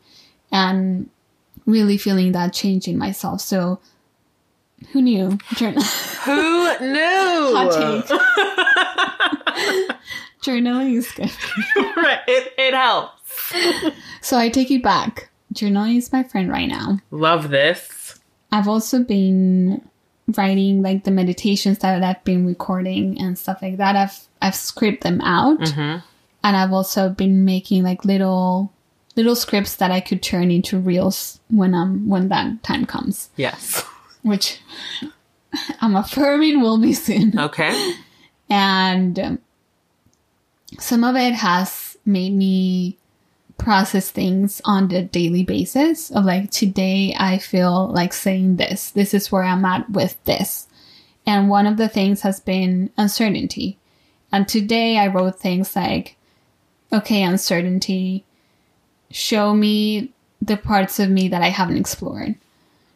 and 0.52 1.10
really 1.66 1.98
feeling 1.98 2.34
that 2.34 2.52
change 2.52 2.90
in 2.90 2.98
myself. 2.98 3.40
So, 3.40 3.80
who 4.92 5.02
knew? 5.02 5.38
Who 5.58 5.72
knew? 5.72 5.78
Hot 7.56 8.08
take. 8.08 8.20
Journaling 10.42 10.96
is 10.96 11.12
good. 11.12 11.32
right. 11.98 12.20
It 12.28 12.54
it 12.58 12.74
helps. 12.74 13.22
So, 14.22 14.38
I 14.38 14.50
take 14.50 14.70
you 14.70 14.82
back. 14.82 15.30
Journaling 15.54 15.98
is 15.98 16.12
my 16.12 16.24
friend 16.24 16.50
right 16.50 16.68
now. 16.68 17.00
Love 17.12 17.50
this. 17.50 18.20
I've 18.52 18.68
also 18.68 19.04
been 19.04 19.88
writing 20.38 20.82
like 20.82 21.04
the 21.04 21.12
meditations 21.12 21.80
that 21.80 22.04
I've 22.04 22.24
been 22.24 22.46
recording 22.46 23.20
and 23.20 23.38
stuff 23.38 23.62
like 23.62 23.78
that. 23.78 23.96
I've 23.96 24.20
I've 24.42 24.54
scripted 24.54 25.02
them 25.02 25.22
out, 25.22 25.60
Mm-hmm. 25.60 26.00
and 26.44 26.58
I've 26.58 26.74
also 26.74 27.10
been 27.10 27.46
making 27.46 27.84
like 27.84 28.04
little 28.06 28.72
little 29.16 29.36
scripts 29.36 29.76
that 29.78 29.92
I 29.92 30.00
could 30.02 30.22
turn 30.24 30.50
into 30.52 30.78
reels 30.80 31.40
when 31.50 31.74
um 31.74 32.08
when 32.10 32.30
that 32.30 32.64
time 32.64 32.86
comes, 32.86 33.30
Yes. 33.38 33.84
which 34.24 34.60
I'm 35.82 35.96
affirming 35.96 36.62
will 36.62 36.80
be 36.80 36.94
soon. 36.94 37.38
Okay. 37.38 37.94
And 38.50 39.20
um, 39.20 39.40
some 40.80 41.04
of 41.04 41.16
it 41.16 41.34
has 41.34 41.98
made 42.06 42.34
me 42.34 42.98
process 43.58 44.10
things 44.10 44.62
on 44.66 44.88
the 44.88 45.04
daily 45.04 45.44
basis 45.44 46.12
of 46.12 46.26
like 46.26 46.52
today 46.52 47.16
I 47.18 47.38
feel 47.38 47.88
like 47.88 48.14
saying 48.14 48.58
this. 48.58 48.92
This 48.92 49.14
is 49.14 49.32
where 49.32 49.44
I'm 49.44 49.64
at 49.64 49.90
with 49.90 50.22
this. 50.26 50.68
And 51.26 51.50
one 51.50 51.68
of 51.68 51.78
the 51.78 51.88
things 51.88 52.22
has 52.22 52.40
been 52.40 52.90
uncertainty. 52.98 53.78
And 54.32 54.48
today 54.48 54.98
I 54.98 55.08
wrote 55.08 55.40
things 55.40 55.76
like, 55.76 56.18
okay, 56.92 57.24
uncertainty, 57.24 58.26
show 59.12 59.54
me 59.54 60.12
the 60.42 60.58
parts 60.58 61.00
of 61.00 61.10
me 61.10 61.30
that 61.30 61.42
I 61.42 61.50
haven't 61.50 61.78
explored. 61.78 62.36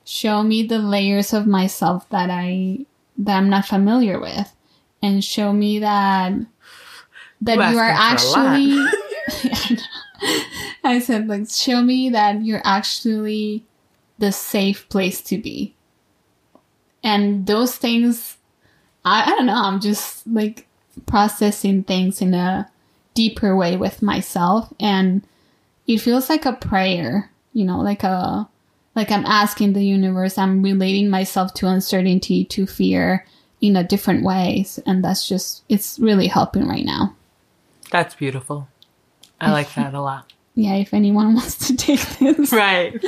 Show 0.08 0.42
me 0.42 0.64
the 0.64 0.80
layers 0.80 1.34
of 1.34 1.46
myself 1.46 2.08
that 2.12 2.30
I 2.30 2.86
that 3.18 3.36
I'm 3.36 3.50
not 3.50 3.66
familiar 3.66 4.18
with. 4.22 4.54
And 5.02 5.22
show 5.22 5.52
me 5.52 5.80
that 5.80 6.32
that 7.42 7.58
You 7.58 7.74
you 7.74 7.78
are 7.78 7.90
asking 7.90 8.34
for 8.34 8.40
a 8.40 8.44
lot. 8.44 8.54
actually 8.54 9.78
I 10.86 11.00
said 11.00 11.28
like 11.28 11.50
show 11.50 11.82
me 11.82 12.10
that 12.12 12.46
you're 12.46 12.62
actually 12.64 13.66
the 14.18 14.32
safe 14.32 14.88
place 14.88 15.20
to 15.24 15.38
be. 15.38 15.76
And 17.04 17.46
those 17.46 17.76
things 17.76 18.38
I, 19.04 19.24
I 19.24 19.36
don't 19.36 19.46
know, 19.46 19.62
I'm 19.62 19.82
just 19.82 20.26
like 20.26 20.68
processing 21.06 21.84
things 21.84 22.22
in 22.22 22.34
a 22.34 22.72
deeper 23.14 23.58
way 23.58 23.76
with 23.76 24.02
myself 24.02 24.72
and 24.80 25.28
it 25.86 25.98
feels 25.98 26.30
like 26.30 26.46
a 26.46 26.54
prayer, 26.54 27.30
you 27.52 27.66
know, 27.66 27.80
like 27.82 28.04
a 28.04 28.48
like 28.98 29.12
I'm 29.12 29.28
asking 29.28 29.74
the 29.74 29.86
universe, 29.86 30.40
I'm 30.40 30.64
relating 30.64 31.08
myself 31.08 31.54
to 31.54 31.68
uncertainty, 31.68 32.44
to 32.46 32.66
fear 32.66 33.28
in 33.62 33.76
a 33.76 33.84
different 33.84 34.24
ways 34.24 34.80
and 34.88 35.04
that's 35.04 35.28
just 35.28 35.64
it's 35.70 36.00
really 36.00 36.28
helping 36.28 36.68
right 36.68 36.84
now. 36.84 37.16
That's 37.92 38.16
beautiful. 38.16 38.68
I 39.40 39.52
like 39.52 39.72
that 39.76 39.94
a 39.94 40.02
lot. 40.02 40.34
Yeah, 40.56 40.74
if 40.78 40.96
anyone 40.96 41.34
wants 41.36 41.68
to 41.68 41.76
take 41.76 42.02
this. 42.18 42.52
Right. 42.52 43.00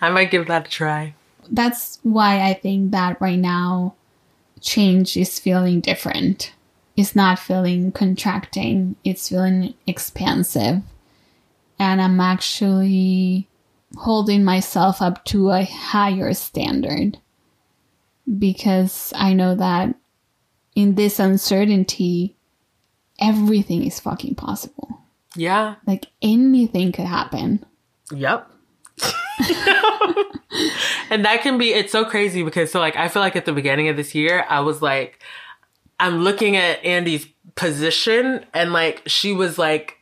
I 0.00 0.10
might 0.10 0.30
give 0.30 0.46
that 0.46 0.68
a 0.68 0.70
try. 0.70 1.14
that's 1.50 1.98
why 2.04 2.40
I 2.48 2.54
think 2.54 2.92
that 2.92 3.20
right 3.20 3.38
now 3.38 3.94
change 4.60 5.16
is 5.16 5.40
feeling 5.40 5.80
different. 5.80 6.52
It's 6.96 7.16
not 7.16 7.40
feeling 7.40 7.90
contracting, 7.90 8.94
it's 9.02 9.28
feeling 9.28 9.74
expansive. 9.88 10.82
And 11.80 12.00
I'm 12.00 12.20
actually 12.20 13.48
holding 13.96 14.44
myself 14.44 15.02
up 15.02 15.24
to 15.26 15.50
a 15.50 15.64
higher 15.64 16.32
standard 16.34 17.18
because 18.38 19.12
I 19.16 19.32
know 19.32 19.54
that 19.54 19.94
in 20.74 20.94
this 20.94 21.18
uncertainty, 21.18 22.36
everything 23.20 23.84
is 23.84 24.00
fucking 24.00 24.34
possible. 24.36 25.00
Yeah. 25.36 25.76
Like 25.86 26.06
anything 26.20 26.92
could 26.92 27.06
happen. 27.06 27.64
Yep. 28.14 28.50
and 31.10 31.24
that 31.24 31.40
can 31.42 31.58
be 31.58 31.70
it's 31.70 31.90
so 31.90 32.04
crazy 32.04 32.42
because 32.42 32.70
so 32.70 32.78
like 32.78 32.96
I 32.96 33.08
feel 33.08 33.22
like 33.22 33.36
at 33.36 33.46
the 33.46 33.52
beginning 33.52 33.88
of 33.88 33.96
this 33.96 34.14
year 34.14 34.44
I 34.48 34.60
was 34.60 34.82
like 34.82 35.22
I'm 35.98 36.18
looking 36.18 36.56
at 36.56 36.84
Andy's 36.84 37.26
position 37.54 38.44
and 38.52 38.72
like 38.72 39.02
she 39.06 39.32
was 39.32 39.58
like 39.58 39.98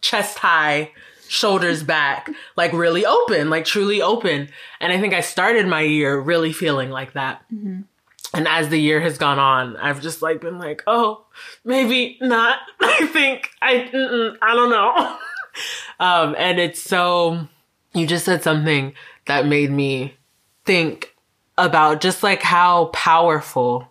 chest 0.00 0.38
high, 0.38 0.90
shoulders 1.28 1.82
back, 1.82 2.30
like 2.56 2.72
really 2.72 3.04
open, 3.06 3.50
like 3.50 3.64
truly 3.64 4.02
open. 4.02 4.48
And 4.80 4.92
I 4.92 5.00
think 5.00 5.14
I 5.14 5.20
started 5.20 5.66
my 5.66 5.82
year 5.82 6.18
really 6.18 6.52
feeling 6.52 6.90
like 6.90 7.12
that. 7.12 7.44
And 8.34 8.48
as 8.48 8.68
the 8.68 8.78
year 8.78 9.00
has 9.00 9.18
gone 9.18 9.38
on, 9.38 9.76
I've 9.76 10.02
just 10.02 10.20
like 10.22 10.40
been 10.40 10.58
like, 10.58 10.82
oh, 10.86 11.24
maybe 11.64 12.18
not. 12.20 12.58
I 12.80 13.06
think 13.06 13.50
I, 13.62 13.88
I 14.42 14.54
don't 14.54 14.70
know. 14.70 15.16
um, 16.00 16.34
and 16.38 16.58
it's 16.58 16.82
so, 16.82 17.46
you 17.94 18.06
just 18.06 18.24
said 18.24 18.42
something 18.42 18.94
that 19.26 19.46
made 19.46 19.70
me 19.70 20.14
think 20.64 21.14
about 21.56 22.00
just 22.00 22.22
like 22.22 22.42
how 22.42 22.86
powerful 22.86 23.88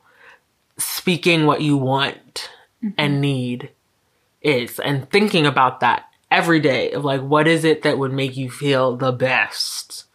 speaking 0.77 1.45
what 1.45 1.61
you 1.61 1.75
want 1.75 2.49
and 2.97 3.19
need 3.19 3.71
is 4.41 4.79
and 4.79 5.09
thinking 5.09 5.45
about 5.45 5.79
that 5.79 6.06
every 6.29 6.59
day 6.59 6.91
of 6.91 7.05
like 7.05 7.21
what 7.21 7.47
is 7.47 7.63
it 7.63 7.83
that 7.83 7.97
would 7.97 8.11
make 8.11 8.35
you 8.35 8.49
feel 8.49 8.95
the 8.97 9.11
best 9.11 10.05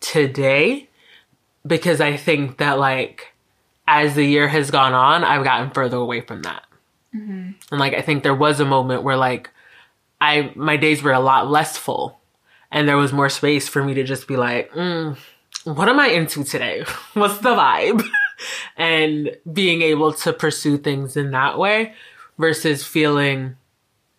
today? 0.00 0.88
Because 1.66 2.00
i 2.00 2.16
think 2.16 2.56
that 2.58 2.78
like 2.78 3.34
as 3.86 4.14
the 4.14 4.24
year 4.24 4.48
has 4.48 4.70
gone 4.70 4.94
on 4.94 5.24
i've 5.24 5.44
gotten 5.44 5.70
further 5.70 5.96
away 5.96 6.20
from 6.20 6.42
that. 6.42 6.64
And 7.70 7.80
like 7.80 7.94
i 7.94 8.02
think 8.02 8.22
there 8.22 8.34
was 8.34 8.60
a 8.60 8.64
moment 8.64 9.02
where 9.02 9.16
like 9.16 9.50
i 10.20 10.52
my 10.54 10.76
days 10.76 11.02
were 11.02 11.12
a 11.12 11.20
lot 11.20 11.50
less 11.50 11.76
full. 11.76 12.18
And 12.72 12.88
there 12.88 12.96
was 12.96 13.12
more 13.12 13.28
space 13.28 13.68
for 13.68 13.82
me 13.82 13.94
to 13.94 14.04
just 14.04 14.28
be 14.28 14.36
like 14.36 14.70
mm, 14.72 15.16
what 15.64 15.88
am 15.88 16.00
i 16.00 16.06
into 16.08 16.44
today? 16.44 16.84
What's 17.14 17.38
the 17.38 17.50
vibe? 17.50 18.02
And 18.78 19.36
being 19.52 19.82
able 19.82 20.14
to 20.14 20.32
pursue 20.32 20.78
things 20.78 21.14
in 21.14 21.32
that 21.32 21.58
way 21.58 21.92
versus 22.38 22.82
feeling 22.86 23.56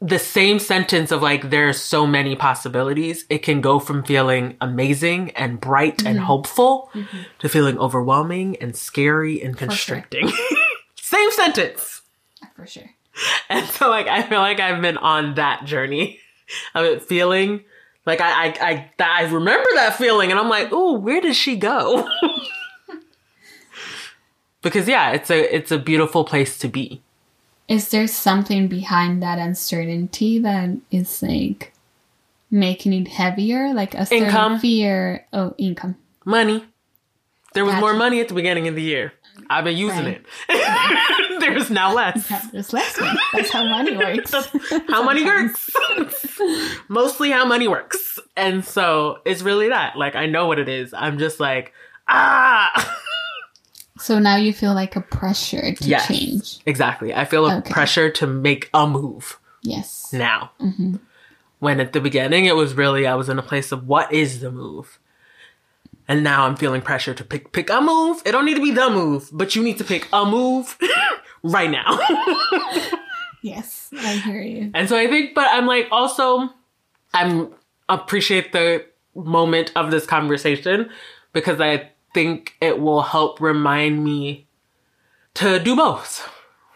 the 0.01 0.17
same 0.17 0.57
sentence 0.57 1.11
of 1.11 1.21
like 1.21 1.51
there's 1.51 1.79
so 1.79 2.07
many 2.07 2.35
possibilities 2.35 3.23
it 3.29 3.43
can 3.43 3.61
go 3.61 3.79
from 3.79 4.03
feeling 4.03 4.57
amazing 4.59 5.29
and 5.31 5.61
bright 5.61 6.03
and 6.03 6.17
mm-hmm. 6.17 6.25
hopeful 6.25 6.89
mm-hmm. 6.93 7.19
to 7.37 7.47
feeling 7.47 7.77
overwhelming 7.77 8.57
and 8.57 8.75
scary 8.75 9.41
and 9.41 9.57
sure. 9.57 9.67
constricting. 9.67 10.31
Same 10.95 11.31
sentence. 11.31 12.01
For 12.55 12.65
sure. 12.65 12.89
and 13.49 13.67
so 13.67 13.89
like 13.89 14.07
i 14.07 14.23
feel 14.23 14.39
like 14.39 14.59
i've 14.59 14.81
been 14.81 14.97
on 14.97 15.35
that 15.35 15.65
journey 15.65 16.19
of 16.75 16.85
it 16.85 17.03
feeling 17.03 17.61
like 18.05 18.21
i 18.21 18.47
i 18.47 18.53
i, 18.61 18.89
I 18.99 19.23
remember 19.23 19.67
that 19.75 19.97
feeling 19.97 20.31
and 20.31 20.39
i'm 20.39 20.49
like 20.49 20.69
oh 20.71 20.93
where 20.93 21.21
did 21.21 21.35
she 21.35 21.55
go? 21.55 22.07
Because 24.63 24.87
yeah 24.87 25.11
it's 25.11 25.31
a 25.31 25.55
it's 25.55 25.71
a 25.71 25.79
beautiful 25.79 26.23
place 26.23 26.59
to 26.59 26.67
be 26.67 27.01
Is 27.71 27.87
there 27.89 28.05
something 28.07 28.67
behind 28.67 29.23
that 29.23 29.39
uncertainty 29.39 30.39
that 30.39 30.69
is 30.91 31.23
like 31.23 31.71
making 32.51 32.91
it 32.91 33.07
heavier? 33.07 33.73
Like 33.73 33.93
a 33.95 34.05
certain 34.05 34.25
Income. 34.25 34.59
fear 34.59 35.25
oh 35.31 35.55
income. 35.57 35.95
money. 36.25 36.65
There 37.53 37.63
was 37.63 37.71
Gotcha. 37.73 37.81
more 37.81 37.93
money 37.93 38.19
at 38.19 38.27
the 38.27 38.33
beginning 38.33 38.67
of 38.67 38.75
the 38.75 38.81
year. 38.81 39.13
I've 39.49 39.63
been 39.63 39.77
using 39.77 40.03
Right. 40.05 40.21
it. 40.49 41.39
There's 41.39 41.69
now 41.71 41.93
less. 41.93 42.27
There's 42.51 42.73
less 42.73 42.99
money. 42.99 43.19
That's 43.33 43.49
how 43.51 43.63
money 43.67 43.95
works. 43.95 44.31
How 44.89 45.03
money 45.03 45.23
works. 45.23 45.69
Mostly 46.89 47.31
how 47.31 47.45
money 47.45 47.67
works. 47.67 48.19
And 48.35 48.63
so 48.65 49.19
it's 49.25 49.41
really 49.41 49.69
that. 49.69 49.97
Like 49.97 50.15
I 50.15 50.25
know 50.27 50.47
what 50.47 50.59
it 50.59 50.67
is. 50.69 50.93
I'm 50.93 51.17
just 51.17 51.39
like, 51.39 51.73
ah 52.07 52.69
So 54.01 54.19
now 54.19 54.35
you 54.35 54.51
feel 54.53 54.73
like 54.73 54.95
a 54.95 55.01
pressure 55.01 55.73
to 55.75 55.83
Yes. 55.83 56.07
change. 56.07 56.59
Exactly. 56.65 57.13
I 57.13 57.25
feel 57.25 57.47
a 57.47 57.57
Okay. 57.57 57.71
pressure 57.71 58.09
to 58.09 58.27
make 58.27 58.69
a 58.73 58.87
move 58.87 59.39
Yes. 59.61 60.09
now. 60.11 60.51
Mm-hmm. 60.59 60.95
When 61.59 61.79
at 61.79 61.93
the 61.93 62.01
beginning 62.01 62.45
it 62.45 62.55
was 62.55 62.73
really 62.73 63.05
I 63.05 63.13
was 63.15 63.29
in 63.29 63.37
a 63.37 63.43
place 63.43 63.71
of 63.71 63.87
what 63.87 64.11
is 64.11 64.39
the 64.41 64.51
move? 64.51 64.97
And 66.07 66.23
now 66.23 66.45
I'm 66.47 66.55
feeling 66.57 66.81
pressure 66.81 67.13
to 67.13 67.23
pick 67.23 67.51
pick 67.53 67.69
a 67.69 67.79
move. 67.79 68.21
It 68.25 68.31
don't 68.31 68.45
need 68.45 68.55
to 68.55 68.61
be 68.63 68.71
the 68.71 68.89
move, 68.89 69.29
but 69.31 69.55
you 69.55 69.63
need 69.63 69.77
to 69.77 69.83
pick 69.83 70.07
a 70.11 70.25
move 70.25 70.77
right 71.43 71.69
now. 71.69 71.99
Yes. 73.43 73.89
I 73.97 74.13
hear 74.17 74.39
you. 74.41 74.69
And 74.75 74.87
so 74.87 74.95
I 74.95 75.07
think, 75.07 75.33
but 75.33 75.47
I'm 75.49 75.65
like 75.65 75.87
also, 75.91 76.47
I'm 77.11 77.51
appreciate 77.89 78.51
the 78.53 78.85
moment 79.15 79.71
of 79.75 79.89
this 79.89 80.05
conversation 80.05 80.91
because 81.33 81.59
I 81.59 81.89
think 82.13 82.55
it 82.61 82.79
will 82.79 83.01
help 83.01 83.39
remind 83.39 84.03
me 84.03 84.47
to 85.35 85.59
do 85.59 85.75
both, 85.75 86.29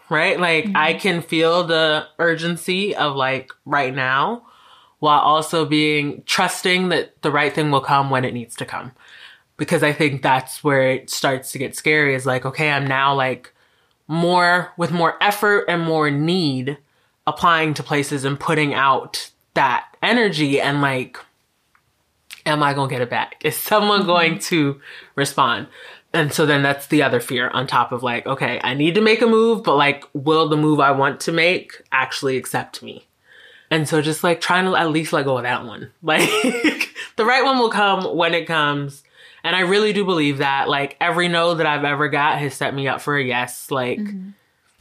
right? 0.08 0.38
Like 0.38 0.66
I 0.74 0.92
mm-hmm. 0.92 0.98
can 0.98 1.22
feel 1.22 1.64
the 1.64 2.06
urgency 2.18 2.94
of 2.94 3.16
like 3.16 3.52
right 3.64 3.94
now 3.94 4.46
while 4.98 5.20
also 5.20 5.64
being 5.64 6.22
trusting 6.26 6.88
that 6.88 7.20
the 7.22 7.30
right 7.30 7.54
thing 7.54 7.70
will 7.70 7.80
come 7.80 8.10
when 8.10 8.24
it 8.24 8.34
needs 8.34 8.56
to 8.56 8.64
come. 8.64 8.92
Because 9.56 9.82
I 9.82 9.92
think 9.92 10.22
that's 10.22 10.62
where 10.62 10.90
it 10.90 11.10
starts 11.10 11.52
to 11.52 11.58
get 11.58 11.76
scary 11.76 12.14
is 12.14 12.26
like, 12.26 12.44
okay, 12.44 12.70
I'm 12.70 12.86
now 12.86 13.14
like 13.14 13.52
more 14.08 14.72
with 14.76 14.92
more 14.92 15.16
effort 15.22 15.64
and 15.68 15.82
more 15.82 16.10
need 16.10 16.78
applying 17.26 17.74
to 17.74 17.82
places 17.82 18.24
and 18.24 18.38
putting 18.38 18.74
out 18.74 19.30
that 19.54 19.86
energy 20.02 20.60
and 20.60 20.80
like 20.80 21.18
am 22.46 22.62
i 22.62 22.72
going 22.72 22.88
to 22.88 22.94
get 22.94 23.02
it 23.02 23.10
back? 23.10 23.36
Is 23.44 23.56
someone 23.56 24.00
mm-hmm. 24.00 24.08
going 24.08 24.38
to 24.38 24.80
respond? 25.14 25.66
And 26.12 26.32
so 26.32 26.46
then 26.46 26.62
that's 26.62 26.86
the 26.86 27.02
other 27.02 27.20
fear 27.20 27.48
on 27.48 27.66
top 27.66 27.92
of 27.92 28.02
like 28.02 28.26
okay 28.26 28.60
i 28.64 28.72
need 28.72 28.94
to 28.94 29.02
make 29.02 29.20
a 29.20 29.26
move 29.26 29.62
but 29.62 29.76
like 29.76 30.04
will 30.14 30.48
the 30.48 30.56
move 30.56 30.80
i 30.80 30.90
want 30.90 31.20
to 31.20 31.32
make 31.32 31.82
actually 31.92 32.36
accept 32.36 32.82
me? 32.82 33.06
And 33.70 33.88
so 33.88 34.00
just 34.00 34.22
like 34.24 34.40
trying 34.40 34.64
to 34.64 34.76
at 34.76 34.90
least 34.90 35.12
let 35.12 35.24
go 35.24 35.36
of 35.36 35.42
that 35.42 35.64
one. 35.64 35.90
Like 36.02 36.94
the 37.16 37.24
right 37.24 37.44
one 37.44 37.58
will 37.58 37.70
come 37.70 38.16
when 38.16 38.32
it 38.32 38.46
comes. 38.46 39.02
And 39.44 39.54
i 39.54 39.60
really 39.60 39.92
do 39.92 40.04
believe 40.04 40.38
that 40.38 40.68
like 40.68 40.96
every 41.00 41.28
no 41.28 41.54
that 41.54 41.66
i've 41.66 41.84
ever 41.84 42.08
got 42.08 42.38
has 42.38 42.54
set 42.54 42.74
me 42.74 42.88
up 42.88 43.00
for 43.00 43.16
a 43.16 43.22
yes 43.22 43.70
like 43.70 43.98
mm-hmm. 43.98 44.30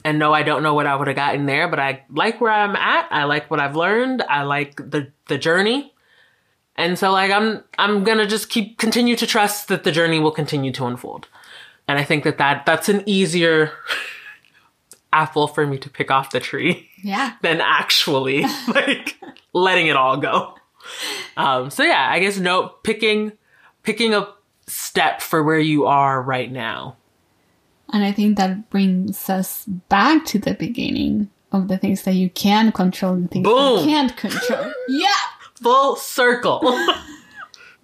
and 0.04 0.19
no, 0.19 0.34
I 0.34 0.43
don't 0.43 0.63
know 0.63 0.75
what 0.75 0.86
I 0.86 0.95
would 0.95 1.08
have 1.08 1.15
gotten 1.15 1.47
there, 1.47 1.67
but 1.67 1.80
I 1.80 2.04
like 2.12 2.39
where 2.39 2.51
I'm 2.51 2.75
at. 2.75 3.08
I 3.12 3.23
like 3.23 3.49
what 3.49 3.60
I've 3.60 3.75
learned. 3.75 4.21
I 4.21 4.43
like 4.43 4.75
the 4.78 5.12
the 5.28 5.38
journey. 5.39 5.94
And 6.77 6.99
so 6.99 7.11
like 7.11 7.31
I'm 7.31 7.63
I'm 7.77 8.03
going 8.03 8.17
to 8.17 8.27
just 8.27 8.49
keep 8.49 8.77
continue 8.77 9.15
to 9.15 9.25
trust 9.27 9.67
that 9.69 9.83
the 9.83 9.91
journey 9.91 10.19
will 10.19 10.31
continue 10.31 10.71
to 10.73 10.85
unfold. 10.85 11.27
And 11.88 11.97
I 11.99 12.03
think 12.03 12.23
that, 12.23 12.38
that 12.39 12.65
that's 12.65 12.89
an 12.89 13.03
easier 13.05 13.71
apple 15.13 15.47
for 15.47 15.65
me 15.65 15.77
to 15.77 15.89
pick 15.89 16.11
off 16.11 16.31
the 16.31 16.39
tree 16.39 16.89
Yeah. 17.01 17.33
than 17.41 17.61
actually 17.61 18.41
like 18.67 19.17
letting 19.53 19.88
it 19.88 19.95
all 19.95 20.17
go. 20.17 20.55
Um, 21.38 21.69
so 21.69 21.83
yeah, 21.83 22.07
I 22.11 22.19
guess 22.19 22.38
no 22.38 22.67
picking 22.83 23.31
picking 23.83 24.13
a 24.13 24.27
step 24.67 25.21
for 25.21 25.43
where 25.43 25.59
you 25.59 25.85
are 25.85 26.21
right 26.21 26.51
now. 26.51 26.97
And 27.93 28.03
I 28.03 28.11
think 28.11 28.38
that 28.38 28.69
brings 28.71 29.29
us 29.29 29.63
back 29.65 30.25
to 30.25 30.39
the 30.39 30.55
beginning 30.55 31.29
of 31.51 31.67
the 31.67 31.77
things 31.77 32.01
that 32.03 32.15
you 32.15 32.29
can 32.31 32.71
control 32.71 33.13
and 33.13 33.29
things 33.31 33.45
Boom. 33.45 33.79
you 33.79 33.85
can't 33.85 34.17
control. 34.17 34.71
yeah. 34.89 35.13
Full 35.61 35.95
circle. 35.95 36.61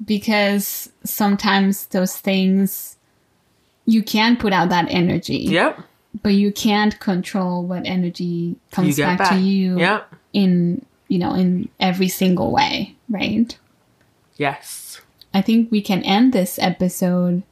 Because 0.03 0.91
sometimes 1.03 1.85
those 1.87 2.17
things 2.17 2.97
you 3.85 4.01
can 4.01 4.35
put 4.35 4.51
out 4.51 4.69
that 4.69 4.87
energy. 4.89 5.37
yep. 5.37 5.79
But 6.23 6.33
you 6.33 6.51
can't 6.51 6.99
control 6.99 7.63
what 7.65 7.85
energy 7.85 8.55
comes 8.71 8.97
back, 8.97 9.19
back. 9.19 9.29
to 9.29 9.37
you 9.37 9.77
Yep. 9.79 10.13
in 10.33 10.85
you 11.07 11.19
know, 11.19 11.33
in 11.35 11.69
every 11.79 12.07
single 12.07 12.51
way, 12.51 12.95
right? 13.09 13.57
Yes. 14.37 15.01
I 15.33 15.41
think 15.41 15.69
we 15.69 15.81
can 15.81 16.01
end 16.03 16.33
this 16.33 16.57
episode 16.57 17.43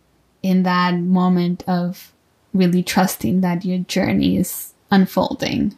in 0.41 0.63
that 0.63 0.95
moment 0.95 1.63
of 1.67 2.13
really 2.53 2.81
trusting 2.81 3.41
that 3.41 3.63
your 3.65 3.79
journey 3.79 4.37
is 4.37 4.73
unfolding 4.89 5.77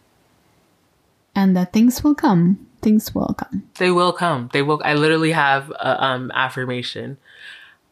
and 1.35 1.55
that 1.57 1.73
things 1.73 2.03
will 2.03 2.15
come. 2.15 2.65
Things 2.81 3.13
will 3.13 3.35
come. 3.37 3.69
They 3.77 3.91
will 3.91 4.13
come. 4.13 4.49
They 4.53 4.61
will. 4.61 4.81
I 4.83 4.93
literally 4.93 5.31
have 5.31 5.69
a 5.71 6.03
um, 6.03 6.31
affirmation. 6.33 7.17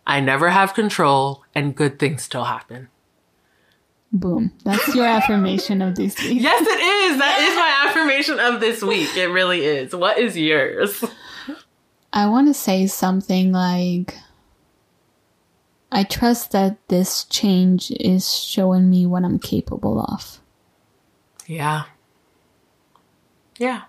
I 0.08 0.19
never 0.19 0.49
have 0.49 0.73
control, 0.73 1.43
and 1.54 1.75
good 1.75 1.99
things 1.99 2.23
still 2.23 2.45
happen. 2.45 2.89
Boom. 4.12 4.52
That's 4.63 4.95
your 4.95 5.06
affirmation 5.17 5.82
of 5.82 5.95
this 5.95 6.19
week. 6.19 6.41
Yes, 6.41 6.62
it 6.62 7.12
is. 7.12 7.19
That 7.19 7.39
is 7.41 7.56
my 7.56 7.88
affirmation 7.89 8.39
of 8.39 8.60
this 8.60 8.82
week. 8.82 9.15
It 9.15 9.28
really 9.28 9.63
is. 9.63 9.95
What 9.95 10.17
is 10.17 10.36
yours? 10.36 11.04
I 12.12 12.28
want 12.28 12.47
to 12.47 12.56
say 12.56 12.88
something 12.88 13.52
like 13.52 14.15
I 15.91 16.04
trust 16.04 16.52
that 16.52 16.78
this 16.88 17.25
change 17.25 17.91
is 17.91 18.34
showing 18.34 18.89
me 18.89 19.06
what 19.06 19.23
I'm 19.23 19.39
capable 19.39 19.99
of. 19.99 20.39
Yeah. 21.45 21.84
Yeah. 23.58 23.84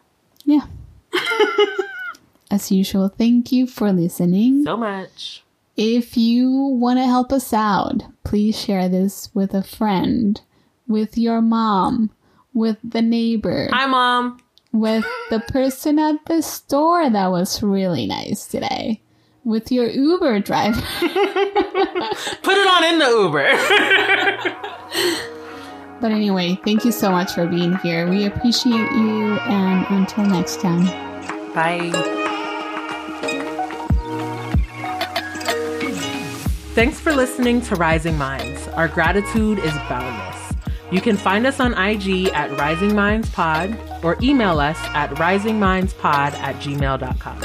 Yeah. 0.45 0.67
As 2.51 2.71
usual, 2.73 3.09
thank 3.09 3.53
you 3.53 3.67
for 3.67 3.93
listening. 3.93 4.65
So 4.65 4.77
much. 4.77 5.45
If 5.77 6.17
you 6.17 6.51
want 6.51 6.99
to 6.99 7.05
help 7.07 7.33
us 7.33 7.53
out, 7.53 8.03
please 8.25 8.59
share 8.61 8.89
this 8.89 9.31
with 9.35 9.55
a 9.55 9.63
friend, 9.63 10.41
with 10.89 11.17
your 11.17 11.41
mom, 11.41 12.11
with 12.53 12.77
the 12.83 13.01
neighbor, 13.03 13.69
Hi, 13.73 13.87
mom. 13.87 14.41
with 14.73 15.05
the 15.31 15.39
person 15.41 15.99
at 15.99 16.17
the 16.27 16.43
store 16.43 17.09
that 17.09 17.29
was 17.31 17.63
really 17.63 18.07
nice 18.07 18.47
today, 18.47 19.01
with 19.45 19.71
your 19.73 19.87
Uber 19.89 20.41
driver. 20.41 20.81
Put 21.01 22.59
it 22.59 22.67
on 22.67 22.85
in 22.85 22.99
the 22.99 23.09
Uber. 23.09 23.49
But 26.01 26.13
anyway, 26.13 26.59
thank 26.65 26.85
you 26.85 26.93
so 26.93 27.11
much 27.11 27.33
for 27.33 27.47
being 27.47 27.77
here. 27.79 28.09
We 28.09 28.25
appreciate 28.25 28.91
you, 28.93 29.39
and 29.41 29.87
until 29.91 30.25
next 30.25 30.61
time. 30.61 30.87
Bye. 31.53 31.91
Thanks 36.75 36.99
for 36.99 37.13
listening 37.13 37.61
to 37.63 37.77
Rising 37.77 38.17
Minds. 38.17 38.67
Our 38.69 38.89
gratitude 38.89 39.59
is 39.59 39.75
boundless. 39.89 40.55
You 40.91 41.01
can 41.01 41.17
find 41.17 41.47
us 41.47 41.61
on 41.61 41.75
IG 41.75 42.29
at 42.29 42.51
Rising 42.59 42.95
Minds 42.95 43.29
Pod 43.31 43.77
or 44.03 44.17
email 44.23 44.59
us 44.61 44.79
at 44.95 45.11
risingmindspod 45.11 46.33
at 46.33 46.57
gmail.com. 46.57 47.41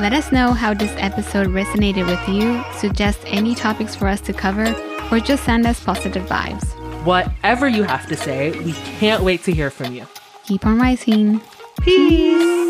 Let 0.00 0.12
us 0.12 0.32
know 0.32 0.52
how 0.52 0.74
this 0.74 0.94
episode 0.96 1.48
resonated 1.48 2.06
with 2.06 2.28
you, 2.28 2.64
suggest 2.78 3.20
any 3.26 3.54
topics 3.54 3.94
for 3.94 4.06
us 4.06 4.20
to 4.22 4.32
cover, 4.32 4.72
or 5.10 5.20
just 5.20 5.44
send 5.44 5.66
us 5.66 5.82
positive 5.82 6.24
vibes. 6.26 6.77
Whatever 7.08 7.66
you 7.66 7.84
have 7.84 8.06
to 8.08 8.16
say, 8.18 8.50
we 8.50 8.74
can't 9.00 9.22
wait 9.22 9.42
to 9.44 9.52
hear 9.52 9.70
from 9.70 9.94
you. 9.94 10.06
Keep 10.44 10.66
on 10.66 10.78
rising. 10.78 11.40
Peace. 11.80 12.67